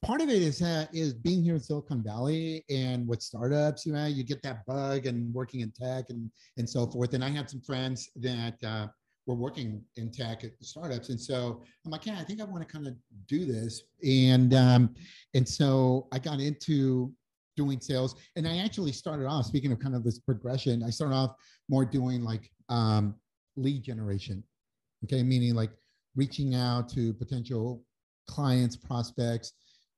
[0.00, 3.92] part of it is that is being here in Silicon Valley and with startups, you
[3.92, 7.14] know, you get that bug and working in tech and and so forth.
[7.14, 8.86] And I had some friends that uh,
[9.26, 12.66] were working in tech at startups, and so I'm like, yeah, I think I want
[12.66, 12.94] to kind of
[13.26, 13.82] do this.
[14.04, 14.94] And um,
[15.34, 17.12] and so I got into
[17.56, 19.46] doing sales, and I actually started off.
[19.46, 21.34] Speaking of kind of this progression, I started off
[21.68, 23.14] more doing like um,
[23.56, 24.42] lead generation.
[25.04, 25.70] Okay, meaning like
[26.14, 27.82] reaching out to potential
[28.28, 29.52] clients, prospects,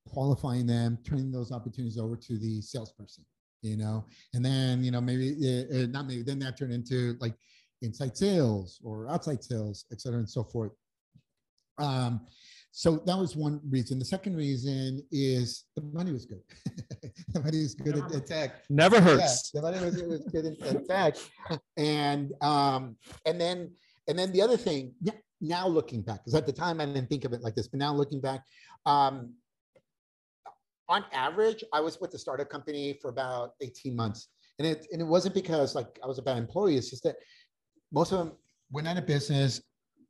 [0.06, 3.24] qualifying them, turning those opportunities over to the salesperson,
[3.62, 5.30] you know, and then, you know, maybe,
[5.72, 7.34] uh, not maybe, then that turned into like
[7.82, 10.72] inside sales or outside sales, et cetera, and so forth.
[11.78, 12.26] Um,
[12.70, 13.98] so that was one reason.
[13.98, 16.42] The second reason is the money was good.
[17.34, 18.62] the money was good at, at tech.
[18.70, 19.50] Never Yeah, hurts.
[19.50, 21.16] the money was, was good at, in tech.
[21.76, 23.72] And um, and then
[24.08, 27.08] and then the other thing, yeah, now looking back, because at the time I didn't
[27.08, 28.44] think of it like this, but now looking back,
[28.86, 29.34] um,
[30.88, 34.28] on average, I was with the startup company for about 18 months.
[34.58, 37.16] And it and it wasn't because like I was a bad employee, it's just that
[37.92, 38.32] most of them
[38.70, 39.60] went out of business,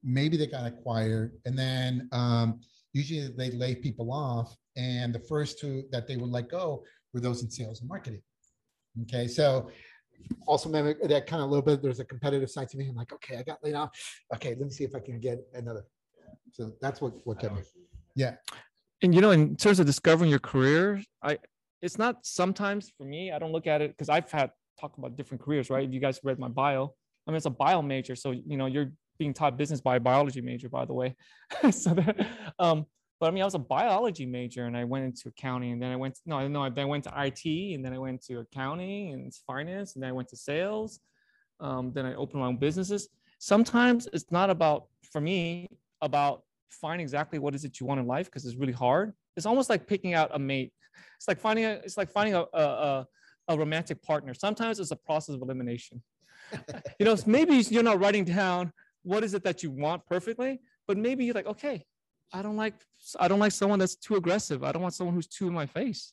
[0.02, 2.60] maybe they got acquired, and then um,
[2.92, 4.54] usually they lay people off.
[4.76, 6.82] And the first two that they would let go
[7.14, 8.20] were those in sales and marketing.
[9.02, 9.70] Okay, so
[10.46, 12.88] also maybe that kind of a little bit, there's a competitive side to me.
[12.88, 13.90] I'm like, okay, I got laid off.
[14.34, 15.84] Okay, let me see if I can get another.
[16.52, 17.60] So that's what, what kept me.
[17.60, 17.86] mean.
[19.02, 21.38] and you know in terms of discovering your career i
[21.82, 24.50] it's not sometimes for me i don't look at it because i've had
[24.80, 26.92] talk about different careers right if you guys read my bio
[27.26, 30.00] i mean it's a bio major so you know you're being taught business by a
[30.00, 31.14] biology major by the way
[31.70, 32.26] so that,
[32.58, 32.86] um
[33.20, 35.90] but i mean i was a biology major and i went into accounting and then
[35.90, 39.12] i went no no then i went to it and then i went to accounting
[39.12, 41.00] and finance and then i went to sales
[41.60, 43.08] um, then i opened my own businesses
[43.38, 45.68] sometimes it's not about for me
[46.00, 46.42] about
[46.74, 49.12] find exactly what is it you want in life because it's really hard.
[49.36, 50.72] It's almost like picking out a mate.
[51.16, 53.06] It's like finding a it's like finding a, a,
[53.48, 54.34] a romantic partner.
[54.34, 56.02] Sometimes it's a process of elimination.
[56.98, 60.96] you know, maybe you're not writing down what is it that you want perfectly, but
[60.96, 61.84] maybe you're like, okay,
[62.32, 62.74] I don't like
[63.20, 64.64] I don't like someone that's too aggressive.
[64.64, 66.12] I don't want someone who's too in my face.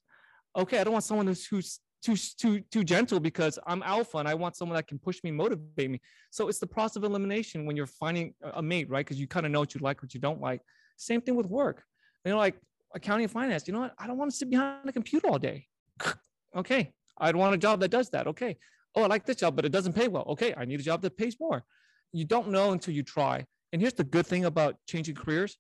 [0.58, 4.28] Okay, I don't want someone who's who's too too too gentle because I'm alpha and
[4.28, 6.02] I want someone that can push me, motivate me.
[6.32, 9.06] So it's the process of elimination when you're finding a- mate, right?
[9.06, 10.62] Because you kind of know what you like, what you don't like.
[10.98, 11.84] Same thing with work.
[12.26, 12.56] You know, like
[12.94, 13.68] accounting and finance.
[13.68, 13.94] You know what?
[13.98, 15.68] I don't want to sit behind a computer all day.
[16.56, 18.28] okay, I'd want a job that does that.
[18.28, 18.58] Okay.
[18.96, 20.26] Oh, I like this job, but it doesn't pay well.
[20.30, 21.64] Okay, I need a job that pays more.
[22.12, 23.46] You don't know until you try.
[23.72, 25.58] And here's the good thing about changing careers: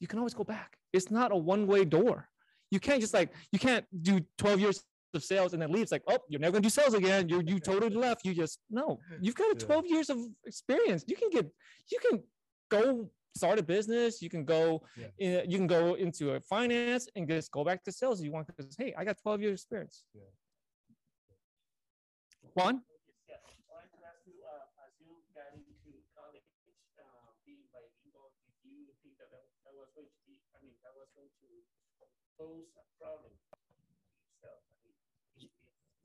[0.00, 0.76] you can always go back.
[0.92, 2.28] It's not a one-way door.
[2.70, 4.84] You can't just like you can't do 12 years
[5.14, 5.82] of sales and then leave.
[5.82, 7.28] It's like, oh, you're never gonna do sales again.
[7.28, 8.24] You you totally left.
[8.24, 8.98] You just no.
[9.20, 9.66] You've got a Yeah.
[9.66, 11.04] 12 years of experience.
[11.06, 11.46] You can get
[11.92, 12.22] you can
[12.70, 14.22] go start a business.
[14.22, 15.06] You can go Yeah.
[15.18, 18.32] in, you can go into a finance and just go back to sales if you
[18.32, 20.04] want because hey, I got 12 years experience.
[20.14, 20.22] Yeah.
[22.54, 22.82] Juan?
[23.28, 26.46] Yes, I wanted to ask you, uh, as you got into college,
[26.98, 30.74] uh, being bilingual, did you think that that that was going to be, I mean,
[30.82, 31.48] that was going to
[32.40, 33.32] pose a problem?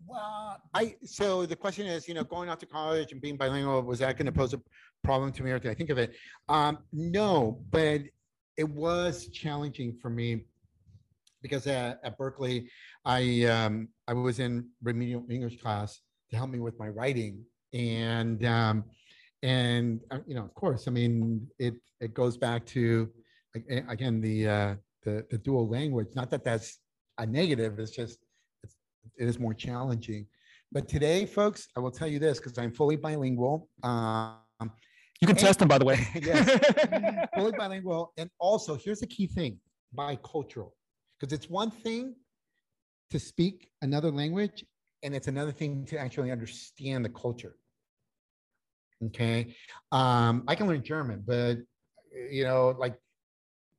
[0.08, 3.82] Well, I, so the question is, you know, going out to college and being bilingual,
[3.82, 4.62] was that going to pose a
[5.04, 6.16] problem to me or did I think of it?
[6.50, 8.02] Um, no, but
[8.58, 10.46] it was challenging for me
[11.42, 12.70] because at, at Berkeley,
[13.04, 18.44] I um, I was in remedial English class to help me with my writing, and
[18.46, 18.84] um,
[19.44, 23.12] and uh, you know, of course, I mean, it it goes back to
[23.88, 24.76] again the uh,
[25.06, 26.08] the the dual language.
[26.16, 26.80] Not that that's
[27.18, 27.80] a negative.
[27.80, 28.18] It's just
[28.64, 28.76] it's,
[29.18, 30.28] it is more challenging.
[30.72, 33.70] But today, folks, I will tell you this because I'm fully bilingual.
[33.84, 34.40] Um,
[35.22, 36.00] You can And- test them, by the way.
[36.16, 36.46] Yes.
[37.36, 38.12] fully bilingual.
[38.18, 39.60] And also, here's the key thing
[39.96, 40.72] bicultural.
[41.18, 42.16] Because it's one thing
[43.12, 44.66] to speak another language,
[45.04, 47.56] and it's another thing to actually understand the culture.
[49.08, 49.56] Okay.
[49.92, 51.58] Um, I can learn German, but
[52.38, 52.96] you know, like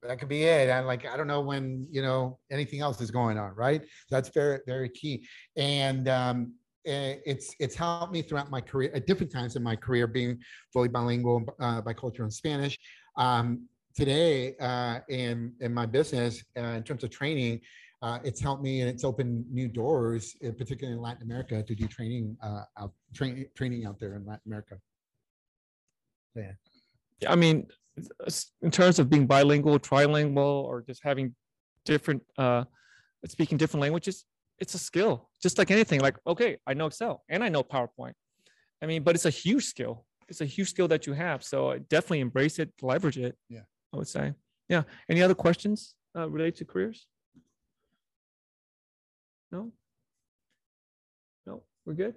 [0.06, 0.70] that could be it.
[0.70, 3.82] I'm like, I don't know when, you know, anything else is going on, right?
[4.10, 5.26] That's very, very key.
[5.56, 6.54] And um,
[6.84, 10.38] it's it's helped me throughout my career at different times in my career being
[10.72, 12.78] fully bilingual, uh, bicultural in Spanish.
[13.16, 17.60] Um, today, uh, in in my business, uh, in terms of training,
[18.02, 21.74] uh, it's helped me and it's opened new doors, uh, particularly in Latin America, to
[21.74, 24.76] do training uh, out training training out there in Latin America.
[27.26, 27.68] I mean,
[28.62, 31.34] in terms of being bilingual, trilingual, or just having
[31.84, 32.64] different, uh,
[33.26, 34.24] speaking different languages,
[34.58, 36.00] it's a skill, just like anything.
[36.00, 38.12] Like, okay, I know Excel and I know PowerPoint.
[38.82, 40.04] I mean, but it's a huge skill.
[40.28, 41.42] It's a huge skill that you have.
[41.44, 43.36] So definitely embrace it, leverage it.
[43.48, 43.60] Yeah.
[43.92, 44.32] I would say.
[44.68, 44.82] Yeah.
[45.08, 47.06] Any other questions uh, related to careers?
[49.52, 49.72] No.
[51.46, 52.14] No, we're good.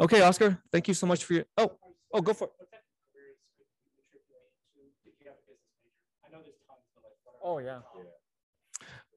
[0.00, 0.58] Okay, Oscar.
[0.70, 1.44] Thank you so much for your.
[1.58, 1.72] Oh,
[2.12, 2.52] oh, go for it.
[2.56, 5.98] What type of careers could you matriculate into if you have a business major?
[6.22, 7.18] I know there's tons, but like.
[7.24, 7.80] what are- Oh, yeah.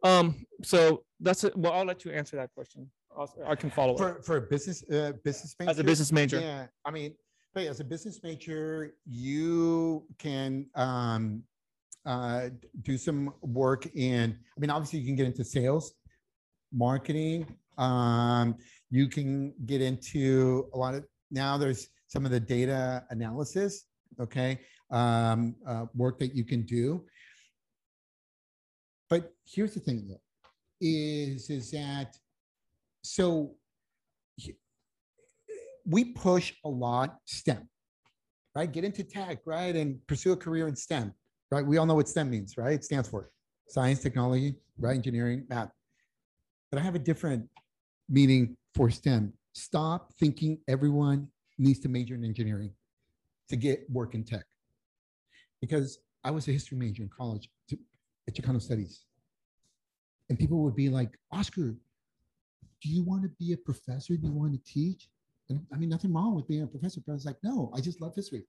[0.04, 1.56] Um, so that's it.
[1.58, 2.90] Well, I'll let you answer that question.
[3.18, 6.12] I'll- I can follow up For for a business uh, business major, as a business
[6.12, 6.40] major.
[6.40, 7.16] Yeah, I mean,
[7.56, 11.42] but as a business major, you can um,
[12.06, 12.50] uh,
[12.84, 14.38] do some work in.
[14.56, 15.94] I mean, obviously, you can get into sales,
[16.72, 17.48] marketing.
[17.80, 18.56] Um,
[18.92, 21.58] you can get into a lot of now.
[21.58, 23.86] There's some of the data analysis.
[24.20, 24.60] Okay,
[24.92, 27.04] um, uh, work that you can do.
[29.10, 30.22] But here's the thing, though,
[30.82, 32.18] is is that
[33.04, 33.56] so
[35.90, 37.70] we push a lot STEM,
[38.54, 38.70] right?
[38.70, 39.76] Get into tech, right?
[39.76, 41.14] And pursue a career in STEM,
[41.50, 41.66] right?
[41.66, 42.74] We all know what STEM means, right?
[42.74, 43.32] It stands for
[43.70, 44.96] science, technology, right?
[44.96, 45.72] Engineering, math.
[46.70, 47.48] But I have a different
[48.10, 49.32] meaning for STEM.
[49.54, 52.72] Stop thinking everyone needs to major in engineering
[53.50, 54.44] to get work in tech.
[55.62, 57.50] Because I was a history major in college
[58.28, 59.06] at Chicano Studies.
[60.30, 61.76] And people would be like, Oscar,
[62.82, 64.16] do you want to be a professor?
[64.16, 65.10] Do you want to teach?
[65.50, 67.80] And I mean, nothing wrong with being a professor, but I was like, no, I
[67.80, 68.44] just love history.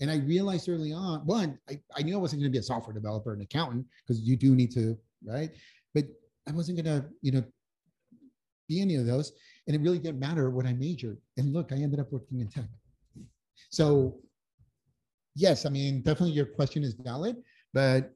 [0.00, 2.62] And I realized early on, one, I, I knew I wasn't going to be a
[2.62, 5.50] software developer, an accountant, because you do need to, right?
[5.94, 6.06] But
[6.48, 7.44] I wasn't going to, you know,
[8.68, 9.32] be any of those.
[9.68, 11.18] And it really didn't matter what I majored.
[11.36, 12.64] And look, I ended up working in tech.
[13.70, 14.18] So
[15.36, 17.36] yes, I mean, definitely your question is valid,
[17.72, 18.12] but,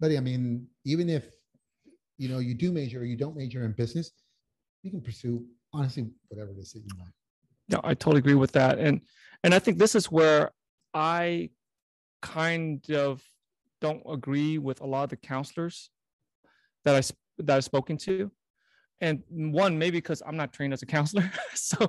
[0.00, 1.24] but I mean, even if,
[2.18, 4.12] you know, you do major or you don't major in business,
[4.82, 7.12] you can pursue honestly whatever it is that you want.
[7.68, 8.78] Yeah, I totally agree with that.
[8.78, 9.00] And
[9.44, 10.50] and I think this is where
[10.94, 11.50] I
[12.22, 13.22] kind of
[13.80, 15.90] don't agree with a lot of the counselors
[16.84, 18.30] that I that I've spoken to.
[19.00, 21.86] And one, maybe because I'm not trained as a counselor, so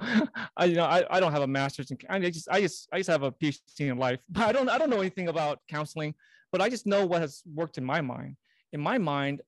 [0.55, 1.97] I, you know, I, I don't have a master's in.
[2.07, 4.19] I just, I just, I just have a PhD in life.
[4.29, 6.13] But I don't, I don't know anything about counseling.
[6.51, 8.35] But I just know what has worked in my mind.
[8.73, 9.41] In my mind,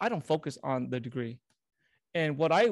[0.00, 1.38] I don't focus on the degree,
[2.14, 2.70] and what I,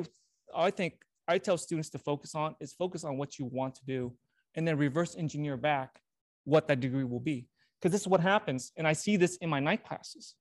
[0.54, 0.94] I think
[1.26, 4.12] I tell students to focus on is focus on what you want to do
[4.54, 6.00] and then reverse engineer back
[6.44, 7.46] what that degree will be.
[7.80, 8.72] Because this is what happens.
[8.76, 10.34] And I see this in my night classes.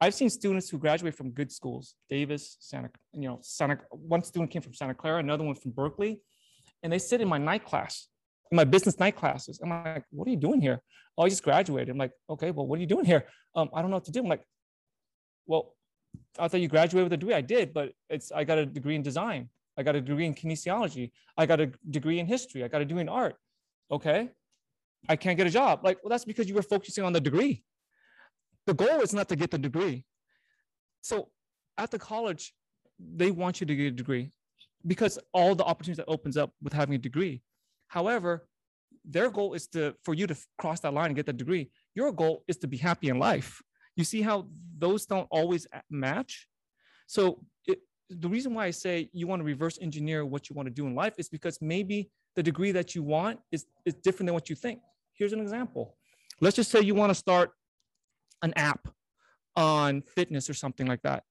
[0.00, 4.50] I've seen students who graduate from good schools, Davis, Santa, you know, Santa, one student
[4.50, 6.20] came from Santa Clara, another one from Berkeley,
[6.82, 8.08] and they sit in my night class,
[8.52, 9.58] in my business night classes.
[9.62, 10.82] I'm like, what are you doing here?
[11.16, 11.88] Oh, I just graduated.
[11.88, 13.24] I'm like, okay, well, what are you doing here?
[13.56, 14.20] Um, I don't know what to do.
[14.20, 14.44] I'm like,
[15.46, 15.74] well,
[16.38, 17.34] I thought you graduated with a degree.
[17.34, 19.48] I did, but it's I got a degree in design.
[19.78, 21.12] I got a degree in kinesiology.
[21.36, 22.62] I got a degree in history.
[22.62, 23.36] I got a degree in art.
[23.90, 24.28] Okay.
[25.08, 25.80] I can't get a job.
[25.82, 27.64] Like, well, that's because you were focusing on the degree.
[28.66, 30.04] The goal is not to get the degree.
[31.00, 31.30] So
[31.78, 32.54] at the college,
[33.00, 34.30] they want you to get a degree
[34.86, 37.42] because all the opportunities that opens up with having a degree.
[37.92, 38.48] However,
[39.04, 41.70] their goal is to for you to cross that line and get that degree.
[41.94, 43.60] Your goal is to be happy in life.
[43.96, 46.48] You see how those don't always uh, match?
[47.06, 50.68] So it, the reason why I say you want to reverse engineer what you want
[50.68, 54.28] to do in life is because maybe the degree that you want is, is different
[54.28, 54.80] than what you think.
[55.12, 55.98] Here's an example.
[56.40, 57.50] Let's just say you want to start
[58.40, 58.88] an app
[59.54, 61.24] on fitness or something like that.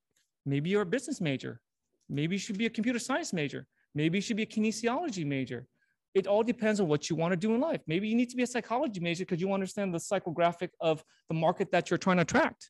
[0.45, 1.59] Maybe you're a business major.
[2.07, 3.65] Maybe you should be a computer science major.
[3.95, 5.65] Maybe you should be a kinesiology major.
[6.13, 7.81] It all depends on what you want to do in life.
[7.87, 11.35] Maybe you need to be a psychology major because you understand the psychographic of the
[11.35, 12.69] market that you're trying to attract.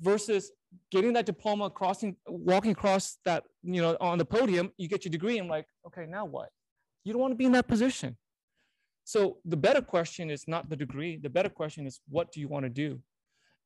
[0.00, 0.50] Versus
[0.90, 5.10] getting that diploma, crossing, walking across that, you know, on the podium, you get your
[5.10, 5.38] degree.
[5.38, 6.48] I'm like, okay, now what?
[7.04, 8.16] You don't want to be in that position.
[9.04, 11.18] So the better question is not the degree.
[11.18, 13.00] The better question is what do you want to do?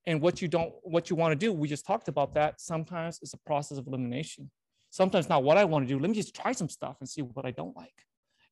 [0.06, 2.60] And what you don't, what you want to do, we just talked about that.
[2.60, 4.50] Sometimes it's a process of elimination.
[4.90, 5.98] Sometimes not what I want to do.
[6.00, 7.92] Let me just try some stuff and see what I don't like.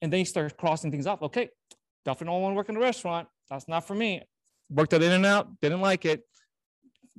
[0.05, 1.21] And then you start crossing things off.
[1.23, 1.49] Okay,
[2.05, 3.27] definitely don't want to work in a restaurant.
[3.51, 4.23] That's not for me.
[4.71, 6.23] Worked at In-N-Out, didn't like it.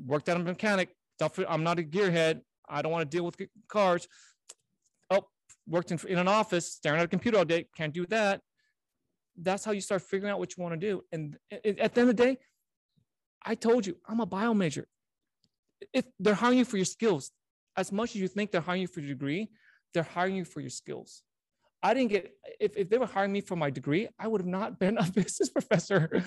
[0.06, 0.96] Worked at a mechanic.
[1.20, 2.42] Definitely, I'm not a gearhead.
[2.70, 4.08] I don't want to deal with cars.
[5.10, 5.28] Oh,
[5.68, 7.68] worked in, in an office, staring at a computer all day.
[7.76, 8.42] Can't do that
[9.38, 11.04] that's how you start figuring out what you want to do.
[11.12, 12.38] And at the end of the day,
[13.46, 14.88] I told you, I'm a bio major.
[15.94, 17.32] If they're hiring you for your skills,
[17.78, 19.50] as much as you think they're hiring you for your degree,
[19.94, 21.22] they're hiring you for your skills.
[21.84, 24.48] I didn't get, if, if they were hiring me for my degree, I would have
[24.48, 26.24] not been a business professor.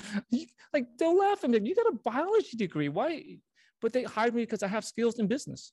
[0.72, 1.60] like, don't laugh at me.
[1.62, 2.88] You got a biology degree.
[2.88, 3.38] Why?
[3.80, 5.72] But they hired me because I have skills in business.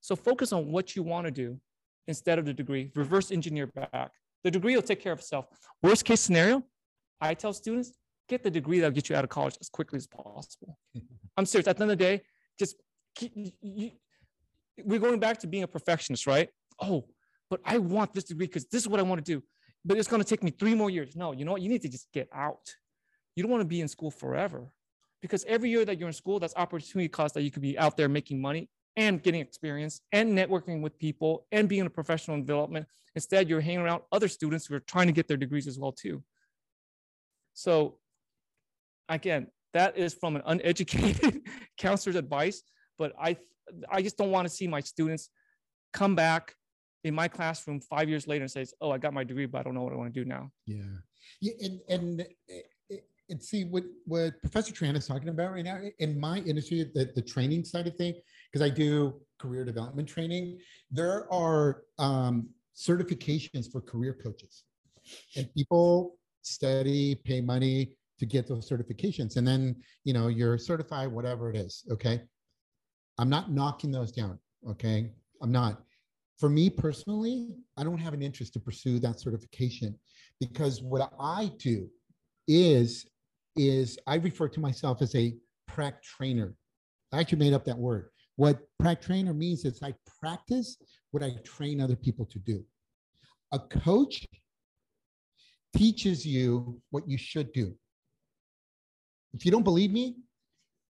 [0.00, 1.60] So focus on what you want to do
[2.08, 4.12] instead of the degree, reverse engineer back.
[4.42, 5.46] The degree will take care of itself.
[5.82, 6.64] Worst case scenario,
[7.20, 7.92] I tell students,
[8.28, 10.78] get the degree that'll get you out of college as quickly as possible.
[11.36, 11.68] I'm serious.
[11.68, 12.22] At the end of the day,
[12.58, 12.76] just
[13.14, 13.90] keep, you,
[14.84, 16.48] we're going back to being a perfectionist, right?
[16.80, 17.04] Oh,
[17.50, 19.42] but I want this degree because this is what I want to do.
[19.84, 21.16] But it's going to take me three more years.
[21.16, 21.62] No, you know what?
[21.62, 22.74] You need to just get out.
[23.34, 24.70] You don't want to be in school forever
[25.20, 27.96] because every year that you're in school, that's opportunity cost that you could be out
[27.96, 32.44] there making money and getting experience and networking with people and being a professional in
[32.44, 32.86] development.
[33.14, 35.92] Instead, you're hanging around other students who are trying to get their degrees as well
[35.92, 36.22] too.
[37.54, 37.98] So
[39.08, 41.42] again, that is from an uneducated
[41.78, 42.62] counselor's advice,
[42.98, 43.36] but I,
[43.90, 45.30] I just don't want to see my students
[45.92, 46.54] come back
[47.04, 49.62] in my classroom five years later and says, "Oh, I got my degree, but I
[49.62, 50.82] don't know what I want to do now." Yeah,
[51.40, 52.26] yeah, and and
[53.30, 57.10] and see what what Professor Tran is talking about right now in my industry, the
[57.14, 58.14] the training side of thing,
[58.50, 60.58] because I do career development training.
[60.90, 64.64] There are um, certifications for career coaches,
[65.36, 71.10] and people study, pay money to get those certifications, and then you know you're certified,
[71.10, 71.84] whatever it is.
[71.90, 72.20] Okay,
[73.18, 74.38] I'm not knocking those down.
[74.68, 75.82] Okay, I'm not.
[76.40, 79.94] For me personally, I don't have an interest to pursue that certification
[80.40, 81.88] because what I do
[82.48, 83.06] is
[83.56, 85.36] is I refer to myself as a
[85.68, 86.54] prac trainer.
[87.12, 88.08] I actually made up that word.
[88.36, 90.78] What prac trainer means is I practice
[91.10, 92.64] what I train other people to do.
[93.52, 94.26] A coach
[95.76, 97.74] teaches you what you should do.
[99.34, 100.16] If you don't believe me,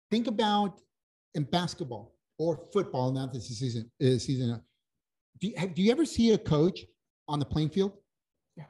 [0.09, 0.79] think about
[1.35, 3.11] in basketball or football.
[3.11, 3.91] Now this is season.
[4.01, 4.61] Uh, season.
[5.43, 6.85] Do you, have, do you ever see a coach
[7.27, 7.91] on the playing field?
[8.55, 8.63] Yeah.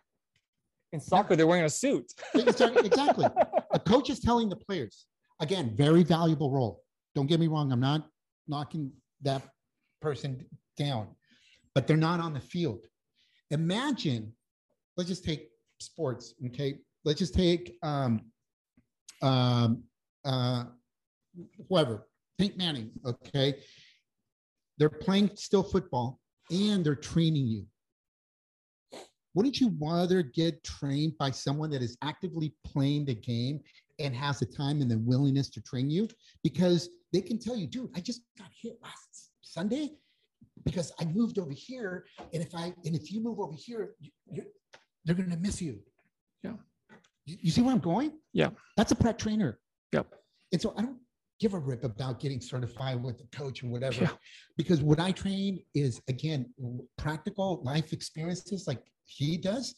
[0.92, 2.12] In soccer, they're wearing a suit.
[2.34, 3.28] exactly.
[3.74, 5.06] A coach is telling the players,
[5.40, 6.82] again, very valuable role.
[7.14, 7.72] Don't get me wrong.
[7.72, 8.08] I'm not
[8.48, 9.44] knocking that
[10.02, 11.10] person down,
[11.76, 12.88] but they're not on the field.
[13.52, 14.34] Imagine,
[14.98, 15.50] let's just take
[15.80, 16.80] sports, okay?
[17.06, 18.20] Let's just take um,
[19.22, 19.84] um,
[20.26, 20.64] uh,
[21.70, 22.08] whoever,
[22.40, 23.60] Peyton Manning, okay?
[24.80, 26.20] They're playing still football
[26.54, 27.66] and they're training you
[29.34, 33.60] wouldn't you rather get trained by someone that is actively playing the game
[34.00, 36.08] and has the time and the willingness to train you?
[36.44, 39.92] Because they can tell you, dude, I just got hit last Sunday
[40.66, 42.06] because I moved over here.
[42.34, 44.44] And if I and if you move over here, you,
[45.06, 45.80] they're going to miss you.
[46.44, 46.54] Yeah.
[47.26, 48.14] You, you see where I'm going?
[48.34, 48.50] Yeah.
[48.78, 49.60] That's a prac trainer.
[49.94, 50.08] Yep.
[50.52, 50.98] And so I don't
[51.40, 54.10] give a rip about getting certified with the coach or whatever, yeah.
[54.58, 56.54] because what I train is again
[56.98, 59.76] practical life experiences like he does,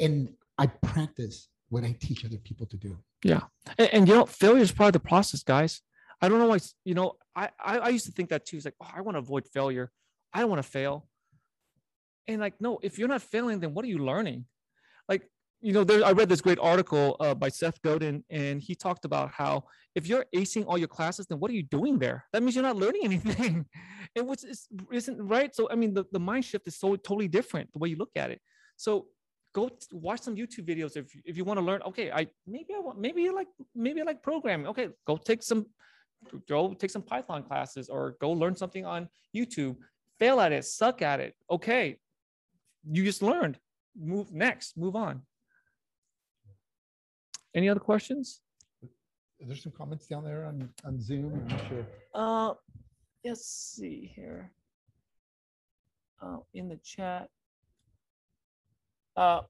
[0.00, 2.96] and I practice what I teach other people to do.
[3.24, 3.42] Yeah,
[3.78, 5.80] and, and you know, failure is part of the process, guys.
[6.20, 6.58] I don't know why.
[6.84, 8.56] You know, I, I I used to think that too.
[8.56, 9.90] It's like, oh, I want to avoid failure.
[10.32, 11.08] I don't want to fail.
[12.28, 14.46] And like, no, if you're not failing, then what are you learning?
[15.66, 19.04] You know, there, I read this great article uh, by Seth Godin, and he talked
[19.04, 19.64] about how
[19.96, 22.24] if you're acing all your classes, then what are you doing there?
[22.32, 23.66] That means you're not learning anything,
[24.14, 25.52] and which is, isn't right.
[25.52, 28.12] So, I mean, the, the mind shift is so totally different the way you look
[28.14, 28.40] at it.
[28.76, 29.06] So,
[29.56, 31.82] go watch some YouTube videos if if you want to learn.
[31.82, 34.68] Okay, I maybe I want maybe you like maybe like programming.
[34.68, 35.66] Okay, go take some
[36.48, 39.74] go take some Python classes or go learn something on YouTube.
[40.20, 41.34] Fail at it, suck at it.
[41.50, 41.96] Okay,
[42.88, 43.58] you just learned.
[43.98, 45.22] Move next, move on.
[47.56, 48.42] Any other questions?
[49.40, 51.32] There's some comments down there on, on Zoom.
[51.32, 51.86] I'm not sure.
[52.14, 52.54] Uh,
[53.24, 54.52] let's see here.
[56.20, 57.30] Uh, in the chat.
[59.16, 59.40] Uh,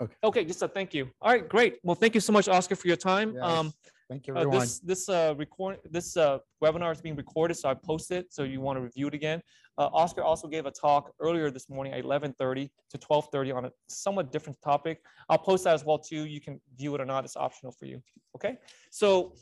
[0.00, 0.14] Okay.
[0.24, 1.10] okay, just a thank you.
[1.22, 1.78] All right, great.
[1.82, 3.36] Well, thank you so much, Oscar, for your time.
[3.40, 3.72] Um,
[4.08, 4.60] Thank you, uh, everyone.
[4.60, 8.32] this this uh record this uh webinar is being recorded, so I posted it.
[8.32, 9.42] So you want to review it again.
[9.78, 13.72] Uh, Oscar also gave a talk earlier this morning at 11:30 to 12:30 on a
[13.88, 15.00] somewhat different topic.
[15.28, 16.24] I'll post that as well too.
[16.24, 17.24] You can view it or not.
[17.24, 18.00] It's optional for you.
[18.36, 18.58] Okay.
[18.90, 19.34] So,